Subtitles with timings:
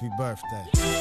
[0.00, 0.97] Happy birthday.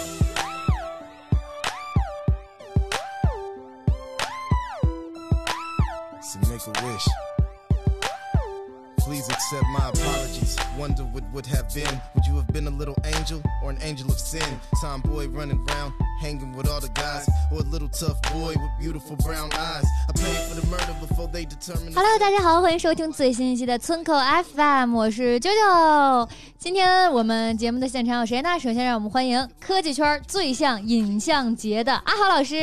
[9.48, 10.58] Accept my apologies.
[10.78, 12.02] Wonder what would have been.
[12.16, 14.44] Would you have been a little angel or an angel of sin?
[14.82, 19.16] Tomboy running around, hanging with all the guys, or a little tough boy with beautiful
[19.18, 19.86] brown eyes.
[20.10, 21.96] I paid for the murder before they determined.
[21.96, 24.14] Hello，大家好，欢迎收听最新一期的村口
[24.54, 26.30] FM，我是九九。
[26.59, 28.59] 今天我们节目的现场有谁呢？
[28.59, 32.58] 首先让我们欢迎科技圈最像影像节的阿豪老师。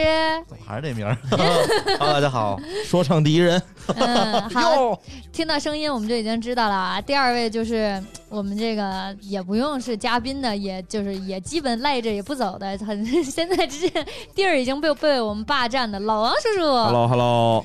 [0.47, 1.67] 怎么还是这名儿？Hello，
[1.99, 3.63] 大家好，说唱第一人。
[3.97, 4.99] 嗯，好，
[5.33, 7.01] 听到声音我们就已经知道了啊。
[7.01, 13.89] 第二位就是我们这个也不用是嘉宾的，也就是也基本赖着也不走的，很 现在这
[14.35, 16.63] 地儿已经被被我们霸占的老王叔叔。
[16.63, 17.65] Hello，Hello。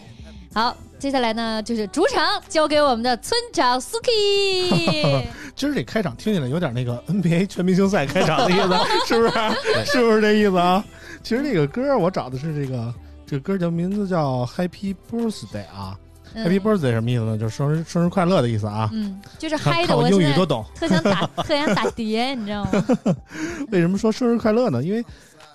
[0.54, 5.26] 好，接下来呢就是主场交给我们的村长 Suki。
[5.56, 8.70] 今儿这开场听起来有点那个 NBA 全明星赛开场的意思，
[9.06, 9.86] 是不是？
[9.86, 10.84] 是不是这意思啊？
[11.22, 12.94] 其实这个歌我找的是这个，
[13.28, 15.96] 这个歌叫名字叫 Happy Birthday 啊。
[16.34, 17.38] 嗯 Happy Birthday 什么意思呢？
[17.38, 18.90] 就是生日生日快乐的意思啊。
[18.94, 20.64] 嗯，就是嗨的，我英语都懂。
[20.76, 22.86] 特想打 特想打碟，你知道吗？
[23.72, 24.84] 为什么说生日快乐呢？
[24.84, 25.04] 因为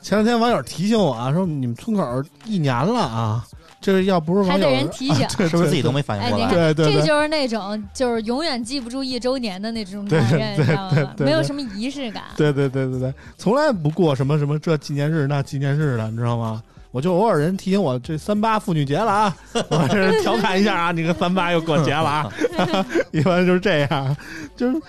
[0.02, 3.44] 前两天网友提醒我啊，说你们村口一年了啊，
[3.80, 5.26] 这要不是网友还得人提醒。
[5.36, 6.44] 对是不是自己都没反哎，应过来？
[6.46, 10.94] 你看，对对对这就是那种就是永远记不住一周年的那种对男人，你知道吗？
[10.94, 12.24] 对对对没有什么仪式感。
[12.36, 16.62] 对对对对对，从来不过什么什么这纪念日那纪念日的，你知道吗？
[16.94, 19.36] 我就偶尔人提醒我这三八妇女节了啊，
[19.68, 22.32] 我这调侃一下啊，你个三八又过节了啊，
[23.10, 24.16] 一般就是这样，
[24.54, 24.80] 就是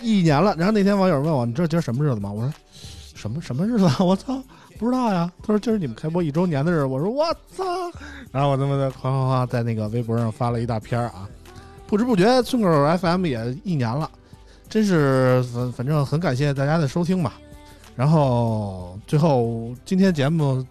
[0.00, 0.54] 一年了。
[0.56, 2.32] 然后那天网友问我，你知道今儿什么日子吗？
[2.32, 2.50] 我说
[3.14, 3.96] 什么什么日子啊？
[4.00, 4.42] 我操，
[4.78, 5.30] 不知道呀。
[5.42, 6.84] 他说今儿你们开播一周年的日子。
[6.86, 7.22] 我说我
[7.54, 7.62] 操，
[8.30, 11.28] 然后我他妈的哗哗哗在那个微博上发了一大篇儿啊，
[11.86, 14.10] 不知不觉村口 FM 也一年了。
[14.70, 17.34] 真是反反正很感谢大家的收听吧。
[17.94, 20.64] 然后最后今天节目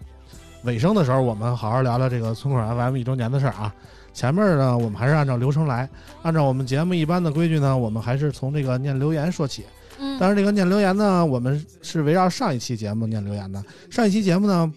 [0.64, 3.74] 尾声的时候，我们好好聊聊这个村口 FM 一周年的事儿啊。
[4.12, 5.88] 前面呢，我们还是按照流程来，
[6.22, 9.64] 按照我们节目一般的规矩呢，我们还是从这个念留言说起。
[9.98, 13.62] 嗯，当然，这个念留言呢，我们是围绕上一期节目念留言的。
[13.90, 14.70] 上一期节目呢，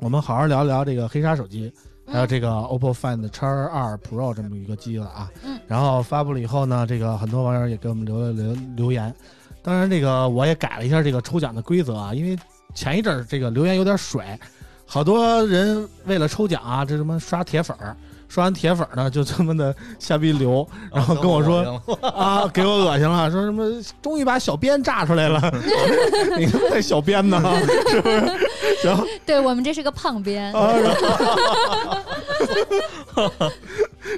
[0.00, 1.72] 我们好好聊聊这个黑鲨手机，
[2.06, 5.30] 还有这个 OPPO Find X 二 Pro 这么一个机了啊。
[5.44, 5.58] 嗯。
[5.66, 9.14] 然后发布了以后呢，这个很多网友也给我们留了留留言。
[9.62, 12.36] 当然，这个我也改了一下这个抽奖的规则啊，因为
[12.74, 14.24] 前一阵儿这个留言有点水，
[14.86, 17.96] 好多人为了抽奖啊，这什么刷铁粉儿，
[18.28, 23.64] 刷完铁粉儿呢就这么的瞎逼流，然后跟我说啊，给我恶心了， 说什么
[24.02, 25.40] 终于把小编炸出来了，
[26.38, 27.40] 你他妈带小编呢，
[27.88, 28.38] 是不是？
[28.84, 30.94] 然后对我们这是个胖编，啊，然
[33.14, 33.32] 后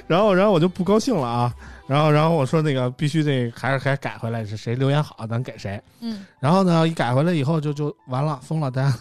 [0.07, 1.53] 然后然后我就不高兴了啊，
[1.87, 5.79] 然后然后我说那个必须得还是还改回来，是谁留言好咱给谁。
[6.01, 8.97] 嗯，然后呢，一改回来以后就就完了，疯了，大家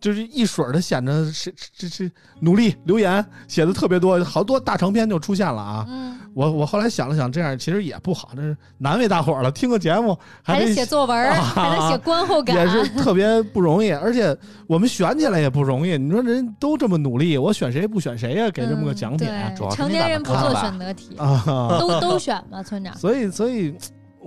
[0.00, 2.10] 就是一水儿的显着是这这
[2.40, 5.84] 努力留言写的特别多，好多大长篇就出现了啊。
[5.88, 9.50] 嗯，我我后来想了想，这样其实也不好，这是难为大伙儿了。
[9.50, 14.36] 听个节目得还得写作文儿，啊还得写 观后感，也是特别不容易，而且
[14.66, 15.98] 我们选起来也不容易。
[15.98, 21.42] 你说人都这么努力，我选谁不选谁呀、给这么个奖品、嗯对，主要成年人不做选择题，啊！
[21.78, 22.96] 都都选吧，村长。
[22.96, 23.74] 所以所以，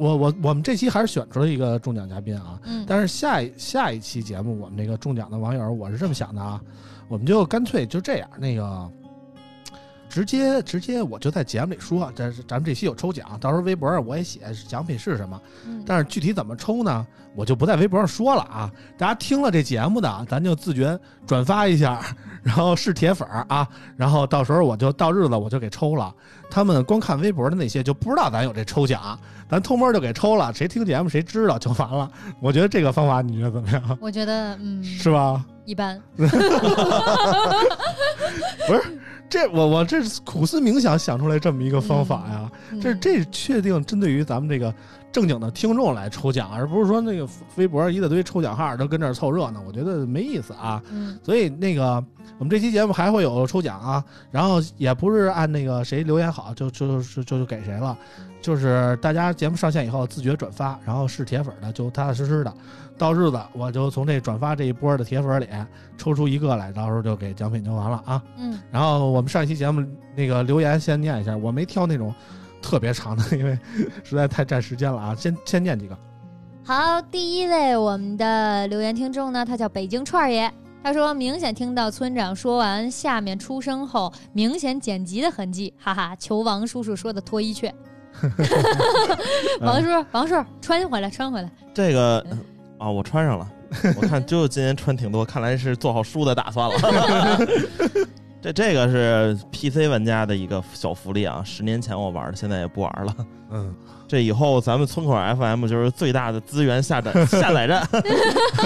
[0.02, 2.60] 我我我们这期还是选出了一个中奖嘉宾啊。
[2.64, 6.60] 嗯，但是下一下一期节目，我们这个中奖的网友，我是这么想的啊，
[7.08, 8.92] 我们就干脆就这样，那个
[10.12, 18.70] 直接直接我就在节目里说，这咱们这期有抽奖，到时候微博上我也写奖品是什么，嗯但是具体怎么抽呢，我就不在微博上说了啊。
[18.98, 22.02] 大家听了这节目的，咱就自觉转发一下，
[22.44, 23.66] 然后是铁粉儿啊，
[23.96, 26.14] 然后到时候我就到日子我就给抽了。
[26.50, 29.18] 他们光看微博的那些就不知道咱有这抽奖，
[29.50, 32.12] 咱偷摸就给抽了，谁听节目谁知道就完了。
[32.42, 33.98] 我觉得这个方法你觉得怎么样？
[34.02, 35.46] 我觉得嗯是吧？
[35.64, 36.02] 一般，
[39.32, 44.74] 这我我这是苦思冥想想出来这么一个方法呀，嗯这这确定针对于咱们这个
[45.10, 47.26] 正经的听众来抽奖，而不是说那个
[47.56, 50.84] 微博一大堆抽奖号都跟这儿凑热闹，我觉得没意思啊。
[50.92, 52.04] 嗯所以那个
[52.38, 57.98] 我们这期节目还会有抽奖啊，然后也不是按那个谁留言好就就就就就给谁了，
[58.42, 62.54] 就是大家节目上线以后自觉转发，然后是铁粉的就踏踏实实的，
[63.02, 65.48] 到日子我就从这转发这一波的铁粉里
[65.98, 68.22] 抽出一个来，到时候就给奖品就完了啊。
[68.38, 69.84] 嗯，然后我们上一期节目
[70.16, 72.14] 那个留言先念一下，我没挑那种
[72.62, 73.58] 特别长的，因为
[74.04, 75.16] 实在太占时间了啊。
[75.16, 75.98] 先先念几个，
[76.64, 80.54] 好，第一位我们的留言听众呢，他叫北京串儿爷。
[80.84, 86.16] 他说：“明显听到村长说完下面出声后，明显剪辑的痕迹，哈哈！
[86.18, 87.72] 求王叔叔说的脱衣雀。
[89.62, 91.52] 王叔，王叔，穿回来，穿回来。
[91.72, 92.26] 这个
[92.82, 93.48] 啊，我穿上了。
[93.96, 96.76] 我看 啾啾今年穿挺多，看来是做好输的打算了。
[98.42, 101.44] 这这个是 PC 玩家的一个小福利啊！
[101.46, 103.16] 十年前我玩的，现在也不玩了。
[103.52, 103.74] 嗯，
[104.12, 107.88] 这以后咱们村口 FM 就是最大的资源下载下载站。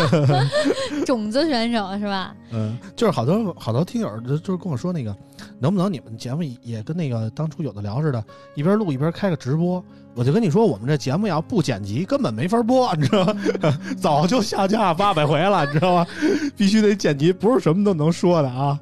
[1.06, 2.34] 种子选手是吧？
[2.52, 5.16] 嗯，就是好多好多听友就就是跟我说那个，
[5.60, 8.24] 能不能你们节目也跟那个当初有的聊似的，
[8.56, 9.86] 一边录一边开个直播？
[10.16, 13.36] 我就跟你说，我们这节目要不剪辑根本没法播，你知道吗？
[14.02, 16.08] 早就下架八百回了，你知道吗？
[16.58, 18.80] 必须得剪辑，不是什么都能说的啊。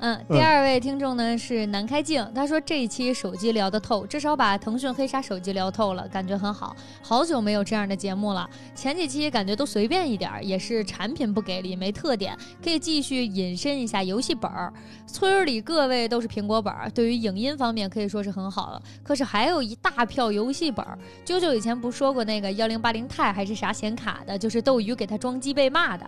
[0.00, 6.76] 嗯，第二位听众呢是南开静，他说这一期手机聊得透，至少把腾讯黑鲨手机聊透了，感觉很好。
[7.02, 14.72] 好久没有这样的节目了，前几期感觉都随便一点儿，也是产品不给力，没特点，可以继续引申一下游戏本儿。
[15.06, 20.96] 村儿里各位都是苹果本儿，对于影音方面可以说是很好了，可是还有一大票游戏本儿。
[21.26, 26.06] 啾啾以前不说过那个幺零八零钛还是啥显卡的，就是斗鱼给他装机被骂的。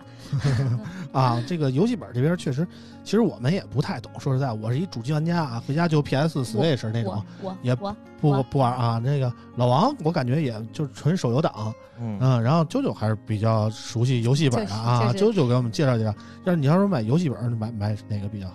[1.11, 2.65] 啊，这个游戏本这边确实，
[3.03, 4.11] 其实我们也不太懂。
[4.19, 9.01] 说实在，我是一主机玩家啊，回家就 PS、Switch 那种，我我不我不玩啊。
[9.03, 15.11] 那个老王，我感觉也就是纯手游党，嗯，嗯，然后啾啾还是比较熟悉游戏本的啊。
[15.13, 16.13] 啾啾给我们介绍介绍，
[16.43, 18.53] 要是你要是买游戏本，买买哪个比较好？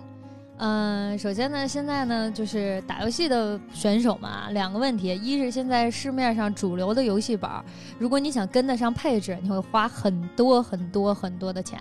[0.59, 7.51] 嗯，首先呢，现在呢就是打游戏的选手嘛，两个问题，一是现在市面上主流的游戏本，
[7.99, 11.79] 如果你想跟得上配置，你会花很多很多很多的钱，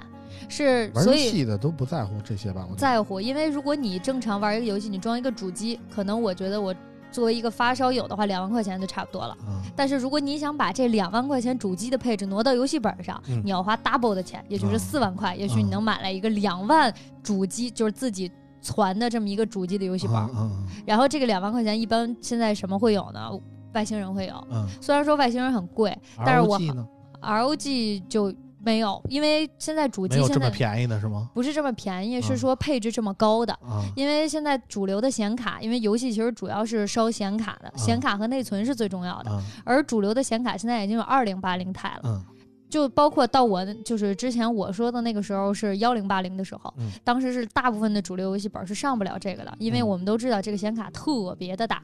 [0.49, 2.61] 是玩游所以戏的都不在乎这些吧？
[2.63, 6.73] 我觉得在乎，因为如果你正常玩一个游戏，你装一个主机，可能我觉得我
[7.11, 9.31] 作为一个发烧友的话，两万块钱就差不多了。
[9.45, 16.93] 啊，但是如果你想把这两万块钱主机的配置挪到游戏本上，嗯你要花 double 的钱，也就是啊四万块，也许你能买来一个两万
[17.23, 18.29] 主机，就是自己
[18.59, 20.15] 攒的这么一个主机的游戏本。
[20.15, 20.51] 啊啊
[20.85, 23.29] 然后这个两万块钱一般现在什么会有呢？
[23.73, 26.87] 外星人会有，啊虽然说外星人很贵啊但是我 ROG 呢
[27.21, 28.33] ？，ROG 就
[28.65, 31.29] 没有，因为现在主没有这么机现在便宜的是吗？
[31.35, 33.53] 不是这么便宜，啊是说配置这么高的。
[33.61, 39.29] 啊因为现在主流的显卡，因为游戏其实主要是烧显卡的，显卡和内存是最重要的。
[39.29, 42.25] 啊而主流的显卡现在已经有二零八零钛了，嗯
[42.69, 51.81] 就包括到我就是之前我说的那个时候是幺零八零的时候，嗯当时是大部分的主流游戏本是上不了这个的，因为嗯我们都知道这个显卡特别的大，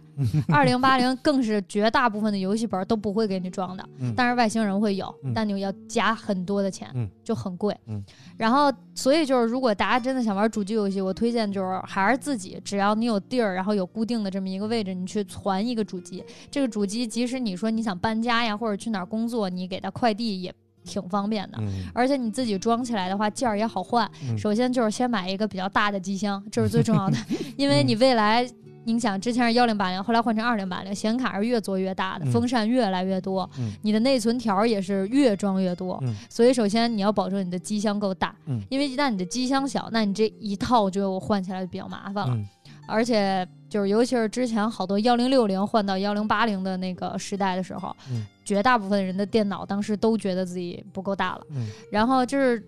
[0.50, 7.76] 二零八零更是绝大部分的游戏本都不会给你装的，嗯但是外星人会有，嗯但你要加很多的钱，嗯就很贵。
[7.88, 8.04] 嗯
[8.38, 16.24] 然后所以就是如果大家真的想玩主机游戏，我推荐就是还是自己，只要你有地儿，然后有固定的这么一个位置，你去攒一个主机。
[16.50, 21.58] 这个主机即使你说你想搬家呀，或者去哪儿工作，你给它快递也挺方便的。
[21.60, 24.10] 嗯而且你自己装起来的话，件儿也好换。
[24.24, 27.18] 嗯首先就是先买一个比较大的机箱，这是最重要的，
[27.58, 28.48] 因为你未来。
[28.84, 36.00] 你想，之前是幺零八零，后来换成二零八零，显卡是越做越大的，嗯风扇越来越多，嗯你的内存条也是越装越多。
[36.02, 42.34] 嗯所以，首先你要保证你的机箱够大，嗯因为一旦你的机箱小，那你这一套就换起来就比较麻烦了。
[42.34, 42.44] 嗯
[42.88, 51.42] 而且就是尤其是之前好多幺零六零换到幺零八零的那个时代的时候，嗯绝大部分人的电脑当时都觉得自己不够大了。
[51.52, 52.62] 嗯然后就是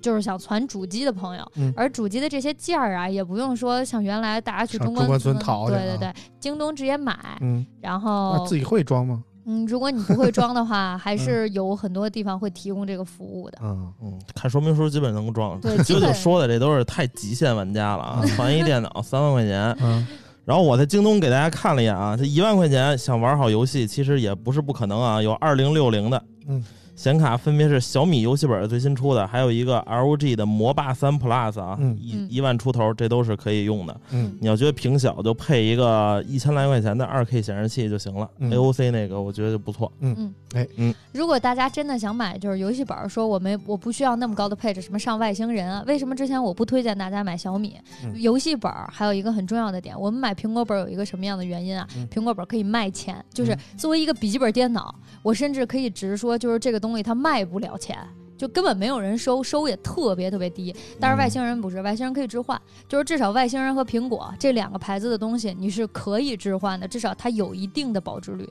[0.00, 7.16] 就是想攒主机的朋友，嗯而主机的这些件儿啊，也不用说像原来大家去中关上中关村淘对对对，京东直接买。
[7.42, 9.22] 嗯，然那后自己会装吗？
[9.46, 13.58] 嗯，如果你不会装的话， 还是有很多地方会提供这个服务的。
[13.62, 15.60] 嗯嗯，看说明书基本能装。
[15.60, 18.22] 对，基本九九说的这都是太极限玩家了啊！
[18.34, 20.06] 传一电脑三万块钱，嗯
[20.50, 26.64] 然后我在京东给大家看了一眼啊，这一万块钱想玩好游戏，其实也不是不可能啊，有二零六零的，嗯，
[27.00, 34.00] 显卡分别是小米游戏本最新出的，还有一个 ROG 的魔霸三 Plus 啊，嗯一嗯一万出头，这都是可以用的。
[34.10, 38.28] 嗯你要觉得屏小，就配一个一千来块钱的二 K 显示器就行了。
[38.38, 39.90] 嗯 AOC 那个我觉得就不错。
[40.00, 40.34] 嗯。
[40.52, 45.82] 哎，嗯如果大家真的想买就是游戏本，说我没我不需要那么高的配置，什么上外星人啊？
[45.86, 48.70] 为什么之前我不推荐大家买小米、嗯游戏本？
[48.92, 51.88] 还有一个很重要的点，我们买苹果本有一个什么样的原因啊？
[51.96, 57.98] 嗯苹果本可以卖钱，就是嗯作为一个笔记本电脑，我甚至可以直说，就是这个东西它卖不了钱。
[58.36, 60.74] 就根本没有人收，收也特别特别低。
[60.98, 68.48] 但是外星人不是，外星人可以置换，就是至少外星人和苹果这两个牌子的东西你是可以置换的，至少它有一定的保值率。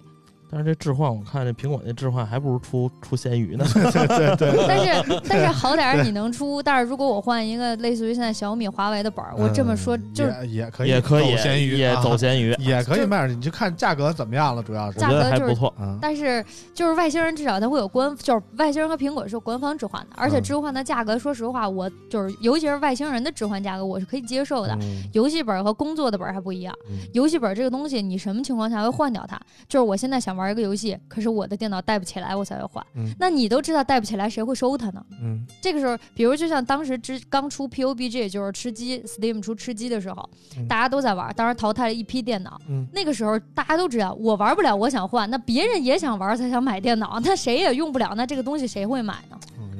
[0.51, 3.65] 但是这置换，我看这苹果那置换还不如出出咸鱼呢。
[3.73, 15.73] 对对对，但是 但是好歹儿你能出，但是如果我换一个类似于现在小米、华为的本儿，我这么说嗯就是也也可以也可以走咸鱼，也啊走咸鱼，也可以卖上去，你就看价格怎么样了，主要是我觉得价格就是还不错。
[15.79, 24.73] 嗯但是就是外星人至少它会有官，就是外星人和苹果是官方置换的，而且嗯置换的价格，说实话，我就是尤其是外星人的置换价格，我是可以接受的。
[24.81, 29.39] 嗯游戏本儿和工作的本儿还不一样嗯，游戏本儿这个东西，你什么情况下会换掉它？
[29.67, 33.13] 就是我现在想玩一个游戏，可是我的电脑带不起来，我才会换嗯。
[33.19, 35.05] 那你都知道带不起来，谁会收它呢？
[35.21, 42.59] 嗯这个时候，比如就像当时之刚出 PUBG，就是吃鸡，Steam 出吃鸡的时候，嗯大家都在玩，当时淘汰了一批电脑。
[42.69, 49.37] 嗯那个时候大家都知道，我玩不了，我想换，那别人也想玩才想买电脑，那谁也用不了，那这个东西谁会买呢？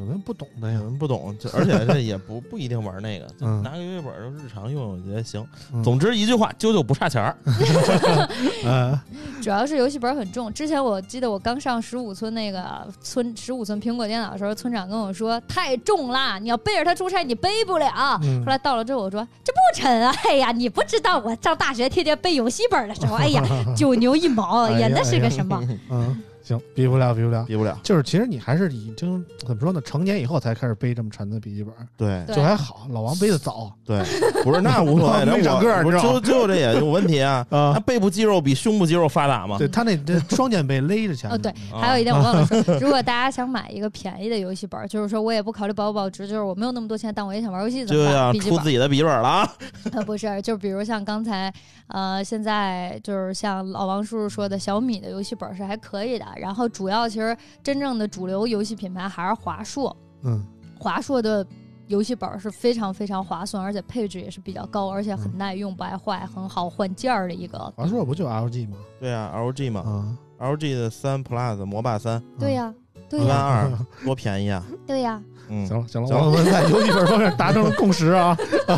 [0.09, 5.45] 人不懂的呀有，人不懂，就而且这也不不一定玩那个，就嗯拿个游戏本儿就日常用用，也行。
[5.73, 7.35] 嗯总之一句话，啾啾不差钱儿。
[8.65, 8.99] 嗯
[9.41, 10.51] 主要是游戏本很重。
[10.53, 18.19] 之前我记得我刚上十五寸那个村十五寸苹果电脑的时候，村长跟我说太重啦，你要背着它出差你背不了。
[18.23, 20.13] 嗯后来到了之后，我说这不沉啊！
[20.29, 23.43] 哎呀，你不知道我上大学天天背游戏本的时候，哎呀，
[23.75, 25.61] 九牛一毛，哎呀呀，那是个什么？
[25.89, 27.45] 嗯，行，比不了，比不了。
[27.47, 27.77] 比不了。
[27.83, 29.79] 就是其实你还是已经怎么说呢？
[29.81, 32.87] 成年以后才开始背这么沉的笔记本，对对就还好。
[32.89, 34.03] 老王背的早对，
[34.43, 37.45] 不是那无所谓， 那没长个儿我不是你知道吗啾啾这也有问题啊。
[37.51, 37.79] 啊那。
[37.81, 39.57] 背部肌肉比胸部肌肉发达嘛？
[39.57, 49.51] 对他那这双肩背勒着前哦，对，啊还有一点我忘了 说，如果大家想买一个便宜的游戏本，就是说我也不考虑保不保值，就是我没有那么多钱，但我也想玩游戏怎就么出自己的笔记本了啊！
[49.91, 51.51] 呃，不是，就比如像刚才，
[51.87, 56.25] 呃，现在就是像老王叔叔说的，小米的游戏本是还可以的。
[56.39, 60.43] 然后主要其实真正的主流游戏品牌还是华硕，嗯
[60.79, 61.45] 华硕的
[61.87, 67.57] 游戏本是非常非常划算，而且配置也是比较高，而且很耐用，不爱坏，很好换件儿的一个。
[67.75, 68.77] 华硕不就 LG 吗？
[68.99, 72.73] 对啊，LG 嘛啊，，LG 的三 Plus 魔霸三对呀、
[73.09, 73.71] 对一万呀、二，
[74.05, 74.63] 多便宜啊！
[74.85, 78.37] 对呀、嗯，行了行了，行了我们在游戏本方面达成了共识啊，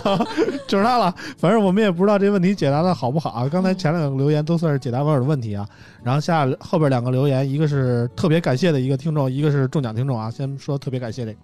[0.67, 1.13] 就是他了。
[1.37, 3.47] 反正我们也不知道这问题解答的好不好啊。
[3.49, 5.67] 刚才前两个留言都算是解答网友的问题啊，
[6.03, 10.31] 然后下后边两个留言，一个是特别感谢的一个听众，一个是中奖听众啊。
[10.31, 11.37] 先说特别感谢这个，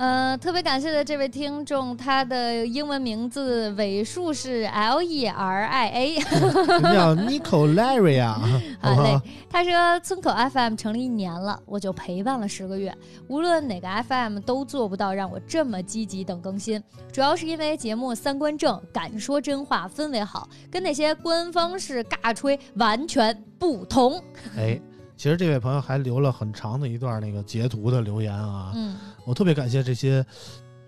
[0.00, 6.14] 呃，特别感谢的这位听众，他的英文名字尾数是 L E R I A。
[6.14, 8.40] 人叫 Nico Larry 啊，
[8.80, 12.96] 好嘞，他说村口 FM 成立一年了，我就陪伴了十个月，
[13.28, 24.18] 无论哪个 FM 都做不到让我这么积极等更新，主要是因为节目三观正，敢说真话，氛围好，跟那些官方式尬吹完全不同。
[24.56, 24.80] 哎。
[25.20, 28.96] 其实这位朋友还留了很长的一段那个截图的留言啊，嗯，
[29.26, 30.24] 我特别感谢这些，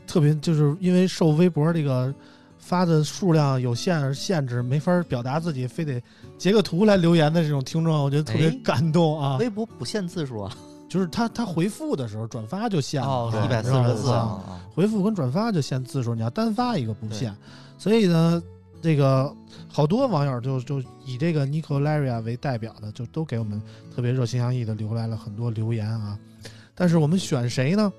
[0.07, 2.11] 特别就是因为受微博这个
[2.57, 6.03] 发的数量有限而限制，没法表达自己，非得
[6.39, 8.59] 截个图来留言的这种听众，我觉得特别哎。
[8.65, 9.37] 感动啊。
[9.37, 10.57] 微博不限字数啊，
[10.89, 14.11] 就是他他回复的时候转发就限一百四十个字
[14.75, 17.37] 回复跟转发就限字数，你要单发一个不限。
[17.77, 18.43] 所以呢，
[18.83, 19.35] 这个
[19.69, 23.63] 好多网友就就以这个 Nico Laria 为代表的，就都给我们
[23.95, 26.19] 特别热心洋溢的留来了很多留言啊。
[26.75, 27.91] 但是我们选谁呢？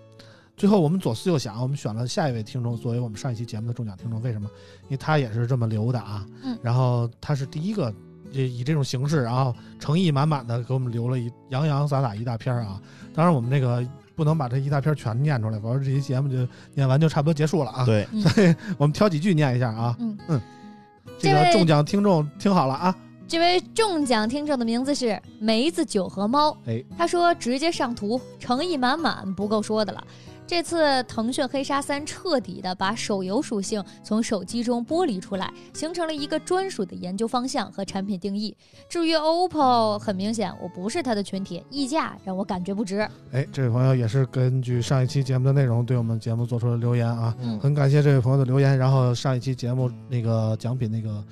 [0.56, 4.22] 最后我们左思右想，我们选了下一位听众作为我们上一期节目的中奖听众。
[4.22, 4.48] 为什么？
[4.84, 6.26] 因为他也是这么留的啊。
[6.44, 7.92] 嗯然后他是第一个。
[8.36, 12.82] 这以这种形式，然后诚意满满的给我们留了一洋洋洒洒一大篇儿啊！
[13.14, 16.38] 当然，我们这个不能把这一大篇儿全念出来，否则这期节目就
[16.74, 17.86] 念完就差不多结束了啊。
[17.86, 19.96] 对，所以我们挑几句念一下啊。
[20.00, 20.44] 嗯嗯，这
[21.24, 22.94] 这位个中奖听众听好了啊。
[23.26, 26.56] 这位中奖听众的名字是梅子酒和猫。
[26.68, 30.04] 哎，他说直接上图，诚意满满，不够说的了。
[30.56, 38.56] 这次腾讯黑鲨三彻底的把手游属性从手机中剥离出来，形成了一个专属的研究方向和产品定义。
[38.88, 43.00] 至于 OPPO，很明显我不是它的群体，溢价让我感觉不值。
[43.32, 48.78] 哎，这位朋友也是根据上一期节目的内容对我们节目做出了留言啊，嗯，很感谢这位朋友的留言。
[48.78, 51.26] 然后上一期节目那个奖品那个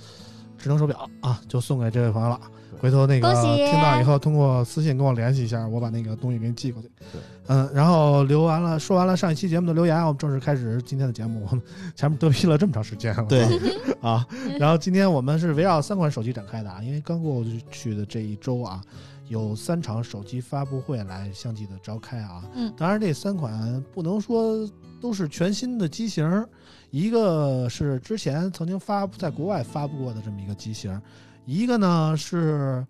[0.58, 2.42] 智能手表啊，就送给这位朋友了。
[2.80, 6.90] 回头那个听到以后，通过私信跟我联系一下，我把那个东西给你寄过去。
[7.12, 11.46] 对，嗯，然后留完了，说完了上一期节目的留言，我们正式开始今天的节目。
[11.50, 11.62] 我 们
[11.96, 13.44] 前面嘚逼了这么长时间了，对
[14.02, 14.26] 啊，
[14.60, 18.82] 然后今天我们是围绕三款手机展开的啊，因为刚过去的这一周啊，
[19.28, 22.44] 有三场手机发布会来相继的召开啊。
[22.56, 24.68] 嗯当然这三款不能说
[25.02, 26.46] 都是全新的机型，
[26.90, 31.00] 一个是之前曾经发布在国外发布过的这么一个机型，
[31.46, 32.86] 一个呢是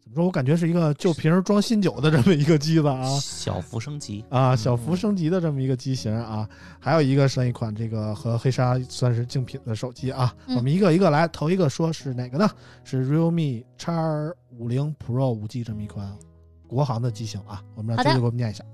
[0.00, 0.26] 怎么说？
[0.26, 3.04] 我感觉是一个旧瓶儿装新酒的这么一个机子啊。
[3.20, 6.48] 小幅升级，啊，小幅升级的这么一个机型啊，
[6.80, 10.34] 还有一个是一款这个和黑鲨算是竞品的手机啊。
[10.46, 12.48] 嗯我们一个一个来，头一个说是哪个呢？
[12.84, 16.10] 是 realme X 五零 Pro 五 G 这么一款
[16.66, 17.62] 国行的机型啊。
[17.74, 18.64] 我们让好的啾啾给我们念一下。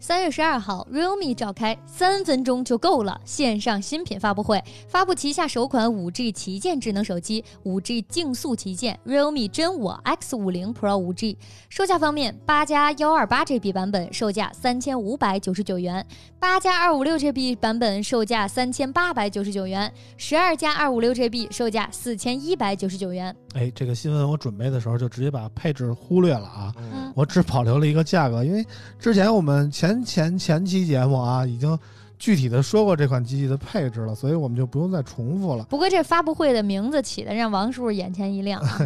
[0.00, 11.36] 三月十二号，realme 召开三分钟就够了线上新品发布会，发布旗下首款 5G 旗舰智能手机 5G 竞速旗舰 realme 真我 X 五零 Pro 5G。
[11.68, 16.06] 售价方面，八加幺二八 GB 版本售价三千五百九十九元，
[16.38, 23.34] 八加二五六 GB 版本售价三千八百九十九元，十二加二五六 GB 售价四千一百九十九元。
[23.54, 28.64] 哎，这个新闻我准备的时候就直接把配置忽略了啊，嗯，我只保留了一个价格，因为
[29.00, 31.78] 之前我们前前前期节目啊已经
[32.18, 35.64] 具体的说过这款机器的配置了，所以我们就不用再重复了。
[35.68, 38.78] 不过这发布会的名字起的让王叔叔眼前一亮啊。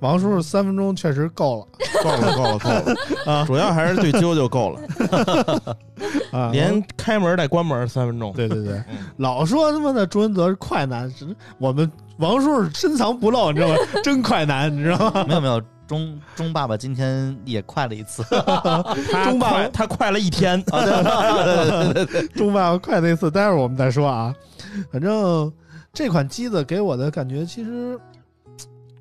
[0.00, 1.66] 王叔叔三分钟确实够了
[2.02, 5.76] 够了，够了，够了啊主要还是对啾啾够了，
[6.30, 8.34] 啊，连开门带关门三分钟。
[8.34, 11.26] 对对对，嗯老说他妈的朱文泽是快男，是
[11.56, 13.76] 我们王叔叔深藏不露，你知道吗？
[14.04, 15.24] 真快男，你知道吗？
[15.26, 18.22] 没有没有，钟钟爸爸今天也快了一次，
[19.24, 20.62] 钟爸爸，他快了一天。
[22.36, 24.32] 钟爸爸快了一次，待会儿我们再说啊。
[24.92, 25.50] 反正
[25.92, 27.98] 这款机子给我的感觉，其实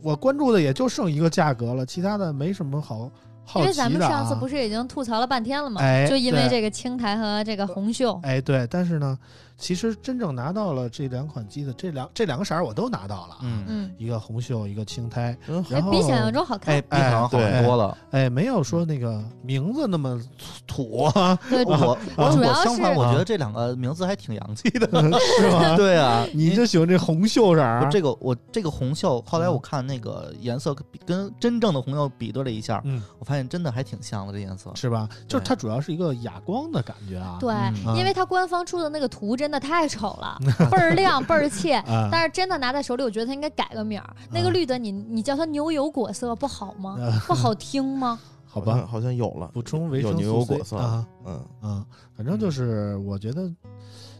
[0.01, 3.11] 我关注的也就剩一个价格了，其他的没什么好
[3.43, 3.59] 好。
[3.59, 5.81] 因为咱们上次不是已经吐槽了半天了吗？
[5.81, 9.17] 哎就因为这个青苔和这个红袖，哎，对，但是呢，
[9.57, 16.75] 其实真正拿到了这两款机子，这两这两个色儿我都拿到了啊，嗯，嗯，一个红袖，一个青苔，真好然后比想象中好看。
[16.75, 17.97] 哎，比想象好很多了。
[18.11, 20.21] 哎，没有说那个名字那么
[20.67, 24.87] 土啊，对， 我我主要是我相反，我觉得这两个名字还挺洋气的。
[25.41, 25.75] 是吗？
[25.75, 34.71] 对啊，你就喜欢这红袖色儿，这个我这个红袖，后来我看那个颜色比跟真正的红袖比对了一下，嗯，我发现真的还挺像的这颜色。
[34.75, 35.09] 是吧？
[35.27, 37.37] 就是它主要是一个哑光的感觉啊。
[37.39, 37.51] 对，
[37.85, 40.37] 嗯因为它官方出的那个图真的太丑了，
[40.71, 41.75] 倍儿亮倍儿切。
[41.75, 44.15] 啊，但是真的拿在手里，我觉得它应该改个名儿。
[44.31, 46.97] 那个绿的你，你叫它牛油果色不好吗？
[47.01, 48.19] 啊不好听吗？
[48.45, 49.47] 好吧，好像有了。
[49.53, 53.51] 补充维生素有牛油果色啊嗯，啊，反正就是我觉得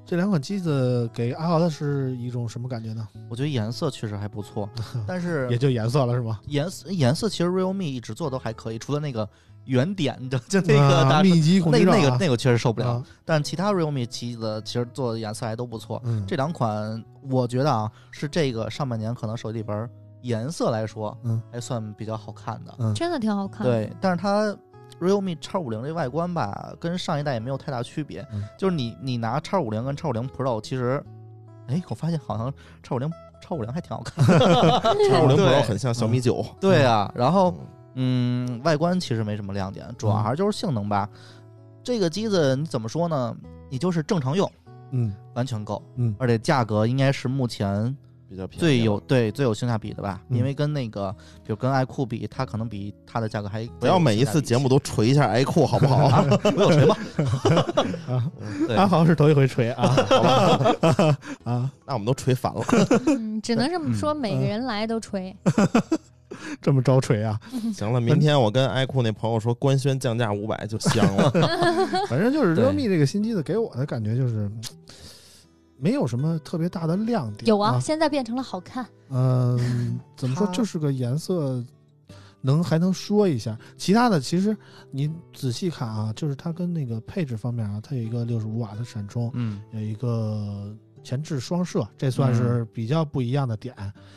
[0.05, 3.07] 这两款机子给阿豪的是一种什么感觉呢？
[3.29, 4.69] 我觉得颜色确实还不错，
[5.07, 6.39] 但是也就颜色了是吗？
[6.45, 9.27] 颜色颜色其实 realme 一直做都还可以，除了那个
[9.67, 12.87] 圆点，的就那个大啊密集恐那惧症啊那个那个确实受不了。
[12.93, 16.01] 啊但其他 realme 机子其实做的颜色还都不错。
[16.05, 19.87] 嗯，这两款我觉得啊，是这个上半年可能手机里边
[20.21, 22.73] 颜色来说，嗯，还算比较好看的。
[22.79, 24.45] 嗯真的挺好看。，对，但是它
[24.99, 28.25] realme X 五零这外观吧，跟上一代也没有太大区别。
[28.31, 31.03] 嗯就是你你拿 X 五零跟 X 五零 Pro，其实，
[31.67, 32.47] 哎，我发现好像
[32.81, 34.79] X 五零 X 五零还挺好看的。
[35.09, 36.45] 叉五零 Pro 很像小米九。
[36.61, 37.53] 对啊，然后
[37.99, 41.09] 嗯嗯，外观其实没什么亮点，主要还是就是性能吧。
[41.83, 43.35] 这个机子你怎么说呢？
[43.69, 44.49] 你就是正常用，
[44.91, 47.95] 嗯完全够，嗯而且价格应该是目前
[48.29, 48.59] 比较便宜。
[48.59, 50.21] 最有对最有性价比的吧。
[50.29, 51.11] 嗯因为跟那个，
[51.43, 55.95] 比如跟爱酷比，它可能比它的价格还不要每一次节目都锤一下爱酷，好不好？
[56.07, 56.95] 啊，我有锤吗？
[58.07, 58.31] 啊，
[58.67, 59.83] 对阿豪是头一回锤啊
[61.45, 62.61] 啊， 那我们都锤烦了。
[63.07, 65.35] 嗯，只能这么说，每个人来都吹。
[66.61, 67.39] 这么招锤啊！
[67.73, 71.31] 行了，明天我跟爱酷那朋友说官宣降价五百就香了。
[72.07, 74.51] 反正就是 realme 这个新机子给我的感觉就是。
[75.79, 77.45] 没有什么特别大的亮点。
[77.45, 78.83] 有啊，啊，现在变成了好看。
[79.09, 81.63] 嗯，怎么说，就是个颜色，
[82.41, 83.55] 能还能说一下。
[83.77, 84.57] 其他的其实
[84.89, 90.75] 你仔细看啊，就是它跟那个配置方面啊，它有一个六十五瓦的闪充，嗯有一个
[91.07, 93.73] 前置双摄，这算是比较不一样的点。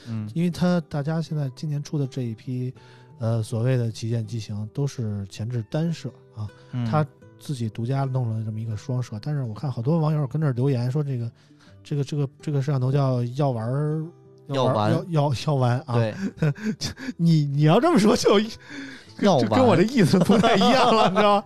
[0.08, 2.74] 嗯因为它大家现在今年出的这一批，
[3.20, 7.06] 呃，所谓的旗舰机型都是前置单摄啊，嗯，它
[7.38, 9.16] 自己独家弄了这么一个双摄。
[9.22, 11.30] 但是我看好多网友跟这儿留言说，这个
[11.84, 14.04] 这个这个这个摄像头叫药丸儿。
[14.52, 15.94] 药丸药药药丸啊！
[15.94, 16.12] 对
[17.16, 18.34] 你你要这么说就
[19.16, 21.44] 跟我丸这意思不太一样了， 你知道吗？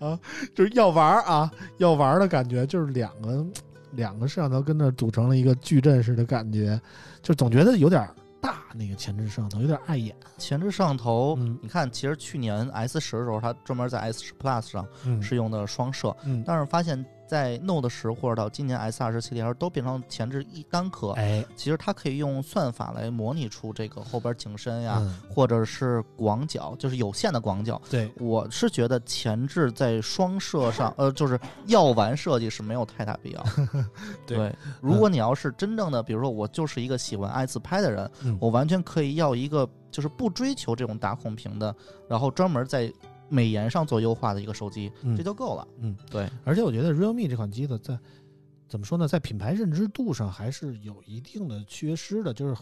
[0.00, 0.18] 啊，
[0.52, 1.48] 就是药丸啊，
[1.78, 3.46] 药丸的感觉，就是两个
[3.92, 6.80] 两个摄像头跟那组成了一个矩阵式的感觉，
[7.22, 10.14] 就总觉得有点儿大，那个前置摄像头有点碍眼。
[10.38, 11.58] 前置摄像头，嗯。
[11.62, 15.22] 你看，其实去年 S 十的时候，它专门在 S 十 Plus 上嗯。
[15.22, 21.10] 是用的双摄，嗯，但是发现，在 Note 十或者到今年 S 二十系列上都变成前置一单颗。
[21.12, 27.80] 哎其实它可以用算法来模拟出这个后边景深呀，嗯或者是广角，就是有限的广角。
[27.88, 33.44] 对，我是觉得前置在双摄上，呃，就是药丸设计是没有太大必要。
[34.26, 41.72] 对如果你要是真正的，比如说我就是一个喜欢爱自拍的人，嗯我完全可以要一个就是不追求这种打孔屏的，
[42.08, 42.92] 然后专门在
[43.30, 45.66] 美颜上做优化的一个手机，嗯这就够了。
[45.78, 47.98] 嗯，对，而且我觉得 realme 这款机子在
[48.68, 52.32] 怎么说呢，在品牌认知度上还是有一定的缺失的。
[52.32, 52.54] 就是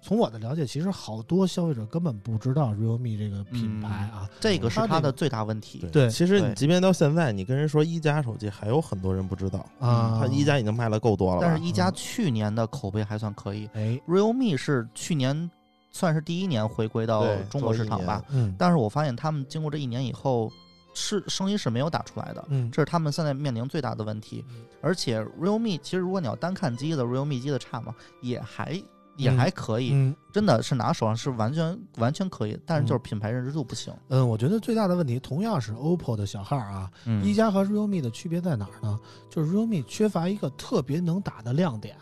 [0.00, 4.26] 从我的了解，其实好多消费者根本不知道 realme 这个品牌啊。
[4.40, 5.86] 这个是它它的最大问题。
[5.92, 9.58] 对其实你对即便到现在，你跟人说一加手机，还有很多人不知道。
[9.78, 15.50] 啊，它一加已经卖了够多了吧，但是一加去年的口碑还算可以哎，，realme 是去年
[15.94, 20.50] 算是第一年回归到中国市场吧，嗯但是我发现他们经过这一年以后，
[20.92, 22.44] 是声音是没有打出来的。
[22.48, 24.44] 嗯，这是他们现在面临最大的问题，
[24.82, 27.94] 而且 realme 其实如果你要单看机子，realme 机子差吗？
[28.22, 28.72] 也还
[29.16, 33.94] 也嗯还可以，嗯真的是拿手上是完全完全可以，但是就是品牌认知度不行。
[34.08, 38.98] 嗯，我觉得最大的问题同样是 OPPO 的小号啊，嗯一加和 realme 的区别在哪儿呢？
[39.30, 41.96] 就是 realme 缺乏一个特别能打的亮点。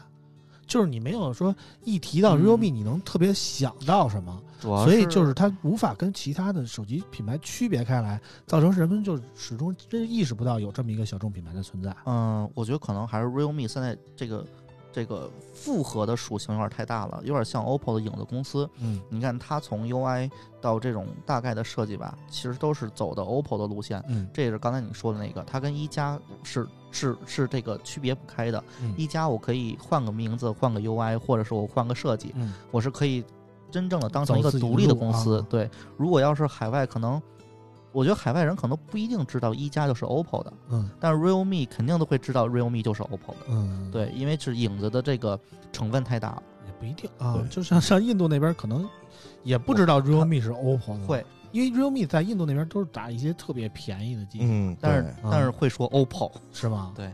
[0.73, 1.55] 就是你没有说
[1.85, 11.95] 一提到嗯 realme 你能特别想到什么，主要所以就是它无法跟其他的手机品牌区别开来，造成人们就始终真意识不到有这么一个小众品牌的存在。
[12.07, 14.47] 嗯，我觉得可能还是 realme 现在这个
[14.93, 18.69] 这个复合的属性有点太大了，有点像 OPPO 的影子公司。
[18.79, 24.05] 嗯你看它从 UI 到这种大概的设计吧，其实都是走的 OPPO 的路线。
[24.09, 28.63] 嗯这也是刚才你说的那个，它跟一加是是是这个区别不开的。
[28.83, 33.25] 嗯一加我可以换个名字，换个 UI，或者是我换个设计，嗯我是可以
[33.71, 35.41] 真正的当成一个独立的公司。
[35.41, 37.21] 啊对，如果要是海外，可能
[37.93, 43.37] 我觉得海外人可能不一定知道一加就是 OPPO 的，嗯但是 realme 肯定都会知道 realme 就是 OPPO 的。
[43.49, 45.39] 嗯，对，因为是影子的这个
[45.73, 46.43] 成分太大了。
[46.67, 47.45] 也不一定啊。
[47.51, 48.89] 就像像印度那边可能
[49.43, 56.33] 也不知道 realme 是 OPPO 的，会，因为 realme 在印度那边都是打一些特别便宜的机，嗯，但是对但是会说 OPPO。
[56.53, 56.93] 是吗？
[56.95, 57.13] 对，嗯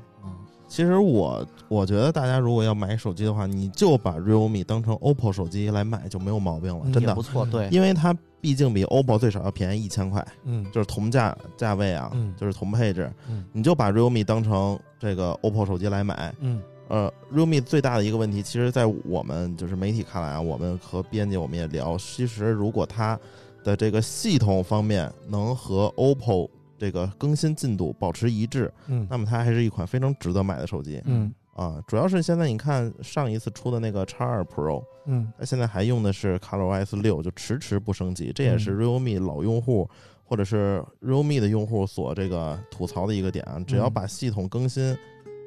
[0.69, 7.15] 其实我我觉得大家如果要买手机的话，你就把 realme 当成 OPPO 手机来买就没有毛病了，嗯真的。
[7.15, 7.45] 不，错。
[7.47, 10.65] 嗯对，因为它毕竟比 OPPO 最少要便宜一千块，嗯。
[10.71, 12.35] 就是同价价位啊，嗯。
[12.37, 13.45] 就是同配置，嗯。
[13.53, 16.35] 你就把 realme 当成这个 OPPO 手机来买。
[16.41, 16.61] 嗯。
[16.89, 23.19] 呃，realme 最大的一个问题，其实，在我们就是媒体看来啊，我们和编辑我们也聊，其实如果它
[23.65, 26.49] 的这个系统方面能和 OPPO
[26.79, 31.03] 这个更新进度保持一致，嗯那么它还是一款非常值得买的手机。
[31.05, 39.91] 嗯啊，主要是现在你看上一次出的那个 X 二 Pro，嗯它现在还用的是 ColorOS 六，就迟迟不升级，这也是嗯 realme 老用户
[40.23, 43.59] 或者是 realme 的用户所这个吐槽的一个点啊。
[43.67, 44.97] 只要嗯把系统更新，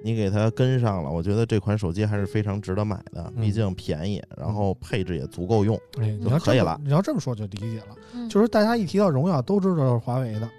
[0.03, 5.79] 你给它跟上了，我觉得这款手机还是非常值得买的，嗯毕竟便宜，然后配置也足够用。
[5.97, 10.49] 哎，你要这么可以了你要这么说就理解了，嗯就是大家一提到荣耀都知道是华为的，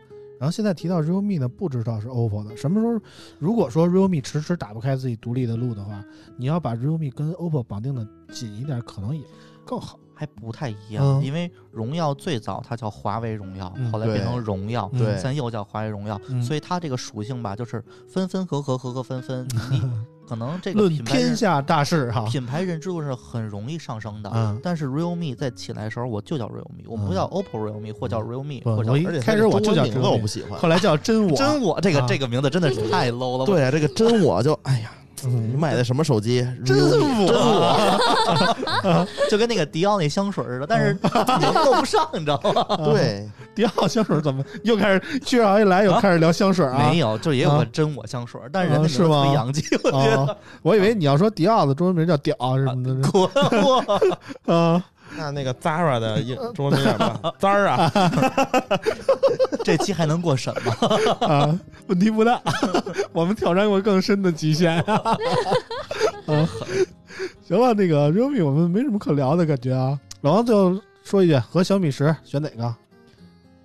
[0.43, 2.57] 然后现在提到 realme 呢，不知道是 OPPO 的。
[2.57, 3.01] 什么时候
[3.39, 6.05] 如果说 realme 迟迟打不开自己独立的路的话，
[6.37, 9.23] 你要把 realme 跟 OPPO 绑定的紧一点，可能也
[9.65, 10.01] 更好。
[10.14, 19.83] 还不太一样，嗯因为荣耀最早它叫华为荣耀，嗯后来变成荣耀，现在又叫华为荣耀，嗯所以它这个属性吧，就是分分合合，合合分分，你
[20.29, 24.31] 可能这个论品牌天下大事哈，品牌认知度是很容易上升的。
[24.35, 30.59] 嗯但是 realme 在起来的时候，我就叫 realme，我不叫 OPPO realme 或叫 realme 不或叫而且开始我就叫名字我不喜欢。
[30.59, 33.44] 后来叫真我， 真我这个啊这个名字真的是太 low 了。
[33.44, 34.92] 对啊，这个真我就哎呀，
[35.29, 36.47] 你嗯，买的什么手机？
[36.65, 36.77] 真
[37.27, 40.93] 我， 就跟那个迪奥那香水似的，但是
[41.41, 42.65] 名够不上，你知道吗？
[42.85, 46.89] 对，迪奥香水怎么又开始去好一来又开始聊香水啊？
[46.91, 50.17] 没有，就也有啊个真我香水，但是人家是吗洋气，我觉得。
[50.17, 53.29] 哦，我以为你要说迪奥的中文名叫屌什么的滚
[53.65, 54.53] 我！
[54.53, 54.85] 啊，
[55.16, 57.90] 那那个 Zara 的英 中文名叫什么？Zara，
[59.64, 60.75] 这期还能过审吗？
[61.27, 62.40] 啊，问题不大，
[63.12, 64.94] 我们挑战过更深的极限啊。
[66.27, 66.48] 啊，
[67.46, 69.98] 行了，那个 realme 我们没什么可聊的感觉啊。
[70.22, 72.75] 老王最后说一句，和小米十选哪个？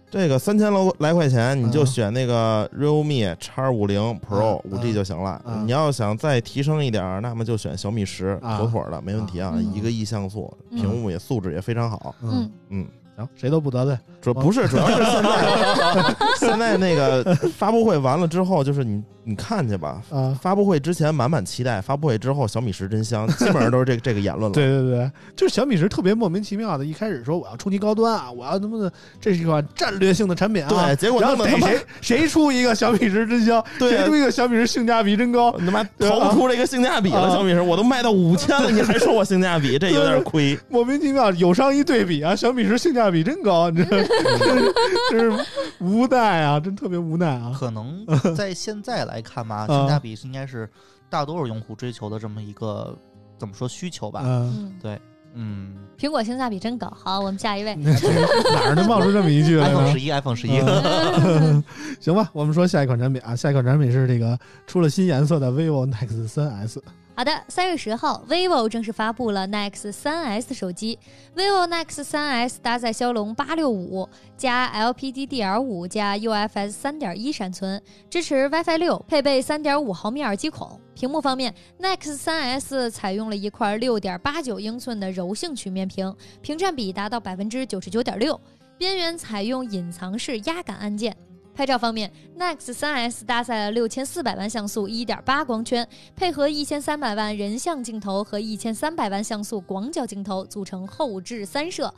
[0.10, 5.41] 这个三千来来块钱，你就嗯选那个 realme X 五零 Pro 嗯五 G 就行了。
[5.46, 9.52] 嗯你要想再提升一点儿，那么就选小米十，啊妥妥的，没问题啊。
[9.56, 12.15] 嗯一个亿像素，嗯屏幕也素质也非常好。
[12.22, 13.97] 嗯，嗯，行，谁都不得罪。
[14.21, 17.23] 主不是，主要是现在 现在那个
[17.56, 20.01] 发布会完了之后，就是你你看去吧。
[20.12, 24.53] 啊，发布会之前满满期待，发布会之后小米十真香，基本上都是这个这个言论了。
[24.53, 37.21] 对对对，就是小米十特别莫名其妙的，一开始说我要冲击高端啊，我要他妈的这是一款战略性的产品啊，对，结果然后弄得他妈逮谁谁出一个小米十真香，对谁出一个小米十性价比真高，他妈逃不出这个性价比了。
[37.21, 40.58] 啊小米十我都卖到五千了，你还说我性价比，这有点亏。
[40.69, 44.74] 莫名其妙友商一对比啊，小米十性价比真高， 你这真是
[45.12, 45.46] 真是
[45.80, 47.56] 无奈啊，真特别无奈啊。
[47.58, 50.70] 可能在现在来看吧，啊性价比是应该是
[51.10, 52.98] 大多数用户追求的这么一个
[53.38, 54.22] 怎么说需求吧。
[54.24, 55.00] 嗯，对，
[55.34, 56.91] 嗯苹果性价比真高。
[56.96, 57.76] 好，我们下一位。
[58.54, 60.00] 哪儿能冒出这么一句来，iPhone 呢十？
[60.00, 61.63] 一，iPhone 十一，嗯
[62.00, 66.84] 行吧，我们说下一款产品啊，下一款产品是这个出了新颜色的 vivo Nex 3 S。
[67.17, 70.99] 好的，三月十号，vivo 正式发布了 Nex 3S 手机。
[71.36, 80.80] vivo Nex 3S 搭载骁龙八六五加 LPDDR5 加 UFS 三点一闪存，支持 WiFi 六，配备三点五毫米耳机孔。
[80.93, 81.51] 屏幕方面
[81.82, 88.39] ，Nex 3S 采用了一块六点八九英寸的柔性曲面屏，屏占比达到百分之九十九点六，
[88.77, 91.17] 边缘采用隐藏式压感按键。
[91.58, 101.91] 拍照方面，Nex 3S 搭载了六千四百万像素1.8光圈，配合一千三百万人像镜头和一千三百万像素广角镜头，组成后置三摄。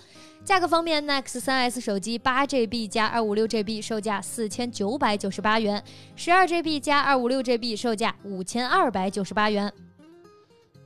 [0.45, 5.83] 价格方面，Nex 3S 手机八 GB 加二五六 GB 售价四千九百九十八元，
[6.15, 9.69] 十二 GB 加二五六 GB 售价五千二百九十八元。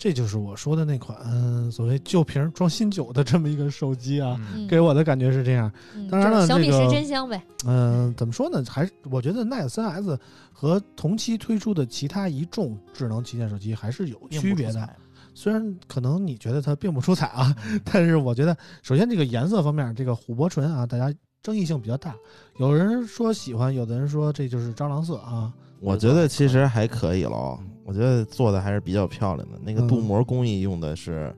[0.03, 4.37] 这就是我说的那款、嗯所谓旧瓶装新酒的这么一个手机啊，
[4.67, 5.71] 给我的感觉是这样。
[5.95, 7.41] 嗯当然了小米这个十真香呗。
[7.65, 8.61] 嗯、怎么说呢？
[8.69, 10.19] 还是我觉得 Nex 3 S
[10.51, 14.89] 和同期推出的其他一众智能旗舰手机还是有区别的。
[15.33, 22.13] 虽然可能你觉得它并不出彩啊，嗯但是我觉得首先这个颜色方面，这个琥珀纯啊，大家争议性比较大。
[22.57, 25.53] 有人说喜欢，有的人说这就是蟑螂色啊。
[25.83, 29.59] 我觉得其实还可以了，我觉得做的还是比较漂亮的。
[29.63, 31.35] 那个镀嗯膜工艺用的是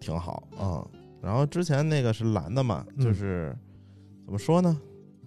[0.00, 0.88] 挺好啊、嗯
[1.20, 3.52] 然后之前那个是蓝的嘛，嗯就是、
[4.24, 4.78] 怎么说呢，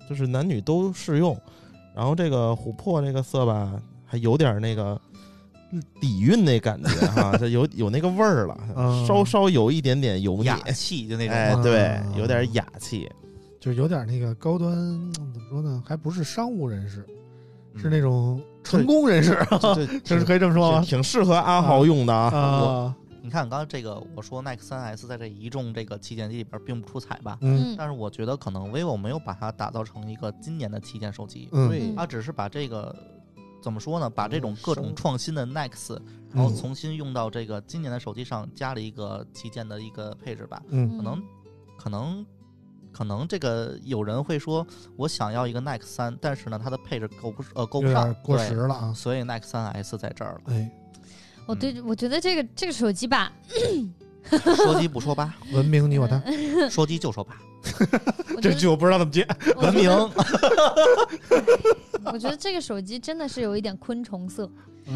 [0.10, 1.38] 就是男女都适用。
[1.94, 5.00] 然后这个琥珀这个色吧，还有点那个
[6.00, 10.46] 底蕴那感觉哈， 这有有那个味儿了，嗯稍稍有一点点油腻。
[10.46, 13.08] 雅气就那种哎，对啊，有点雅气。
[13.60, 15.84] 就是有点那个高端，嗯怎么说呢？
[15.86, 17.16] 还不是商务人士，嗯
[17.76, 20.80] 是那种成功人士，这这这是可以这么说吗？
[20.82, 22.30] 挺挺适合阿豪用的啊。
[22.36, 31.50] 啊，你看刚刚这个，我说 Nex 3S 在这一众这个旗舰机里边并不出彩吧，嗯嗯但是我觉得可能 vivo 没有把它打造成一个今年的旗舰手机，
[31.96, 32.96] 它只是把这个
[33.62, 34.10] 怎么说呢？
[34.10, 36.00] 把这种各种创新的 Nex，
[36.34, 40.62] 然后嗯重新用到这个今年的手机上，加了一个旗舰的一个配置吧。
[40.70, 41.24] 嗯可能，
[41.78, 42.26] 可能，
[42.92, 48.94] 可能这个有人会说，我想要一个 Nike 三，但是呢，它的配置够不呃够不上，过时了啊。
[48.94, 50.42] 所以 Nike 三 S 在这儿了。
[50.54, 50.72] 哎，
[51.46, 53.32] 我对我觉得这个这个手机吧，
[54.56, 56.22] 说鸡不说八， 文明你我他，
[56.70, 57.36] 说鸡就说八，
[58.36, 59.28] 我 觉得这句我不知道怎么接。
[59.58, 59.90] 文明。
[62.04, 64.50] 我觉得这个手机真的是有一点昆虫色，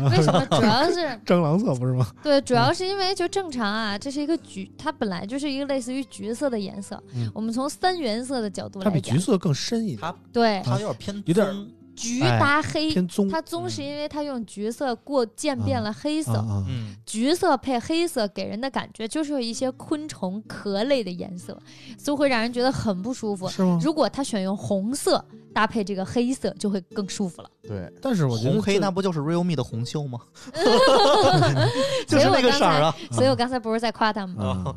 [0.03, 0.45] 为 为什么？
[0.57, 2.05] 主要是蟑螂色不是吗？
[2.23, 7.01] 对，主要是因为就正常啊，这是一个橘，它本来就是一个类似于橘色的颜色。
[7.15, 13.27] 嗯我们从三原色的角度来讲它比，橘色更深一点，它对，它有点偏有点棕橘哎搭黑，偏棕。
[13.29, 16.43] 它棕是因为它用橘色过渐变了黑色，
[17.05, 21.57] 橘色配黑色给人的感觉就是有一些昆虫壳类的颜色，
[21.97, 23.47] 所以会让人觉得很不舒服。
[23.47, 23.79] 是吗？
[23.81, 27.49] 如果他选用红色搭配这个黑色，就会更舒服了。
[27.61, 30.19] 对，但是我觉得红黑那不就是 realme 的红袖吗？
[30.53, 32.95] 所 以就是那个我刚才，色儿啊。
[33.11, 34.63] 所以我刚才不是在夸他们吗？
[34.65, 34.75] 啊，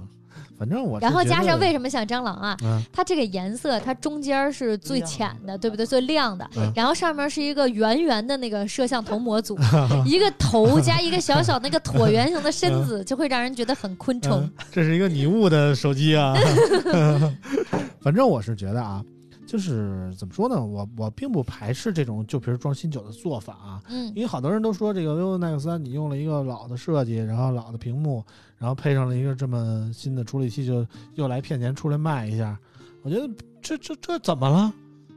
[0.59, 2.57] 反正我然后加上为什么像蟑螂啊？
[2.65, 5.87] 嗯它这个颜色，它中间是最浅的，对不对？
[5.87, 9.57] 最亮的嗯，然后上面是一个圆圆的那个摄像头模组，
[10.05, 14.53] 一个头 加一个小小那个椭圆形的身子，就会让人觉得很昆虫嗯。
[14.73, 16.35] 这是一个拟物的手机啊。
[18.01, 19.03] 反正我是觉得啊，
[19.49, 23.83] 就是怎么说呢，我我并不排斥这种旧瓶装新酒的做法啊。
[23.89, 28.23] 嗯因为好多人都说这个 vivo Nex 三，你用了一个老的设计，然后老的屏幕，
[28.59, 32.59] 然后配上了一个这么新的处理器，就又来骗钱出来卖一下。
[33.03, 33.27] 我觉得
[33.63, 34.71] 这这这怎么了？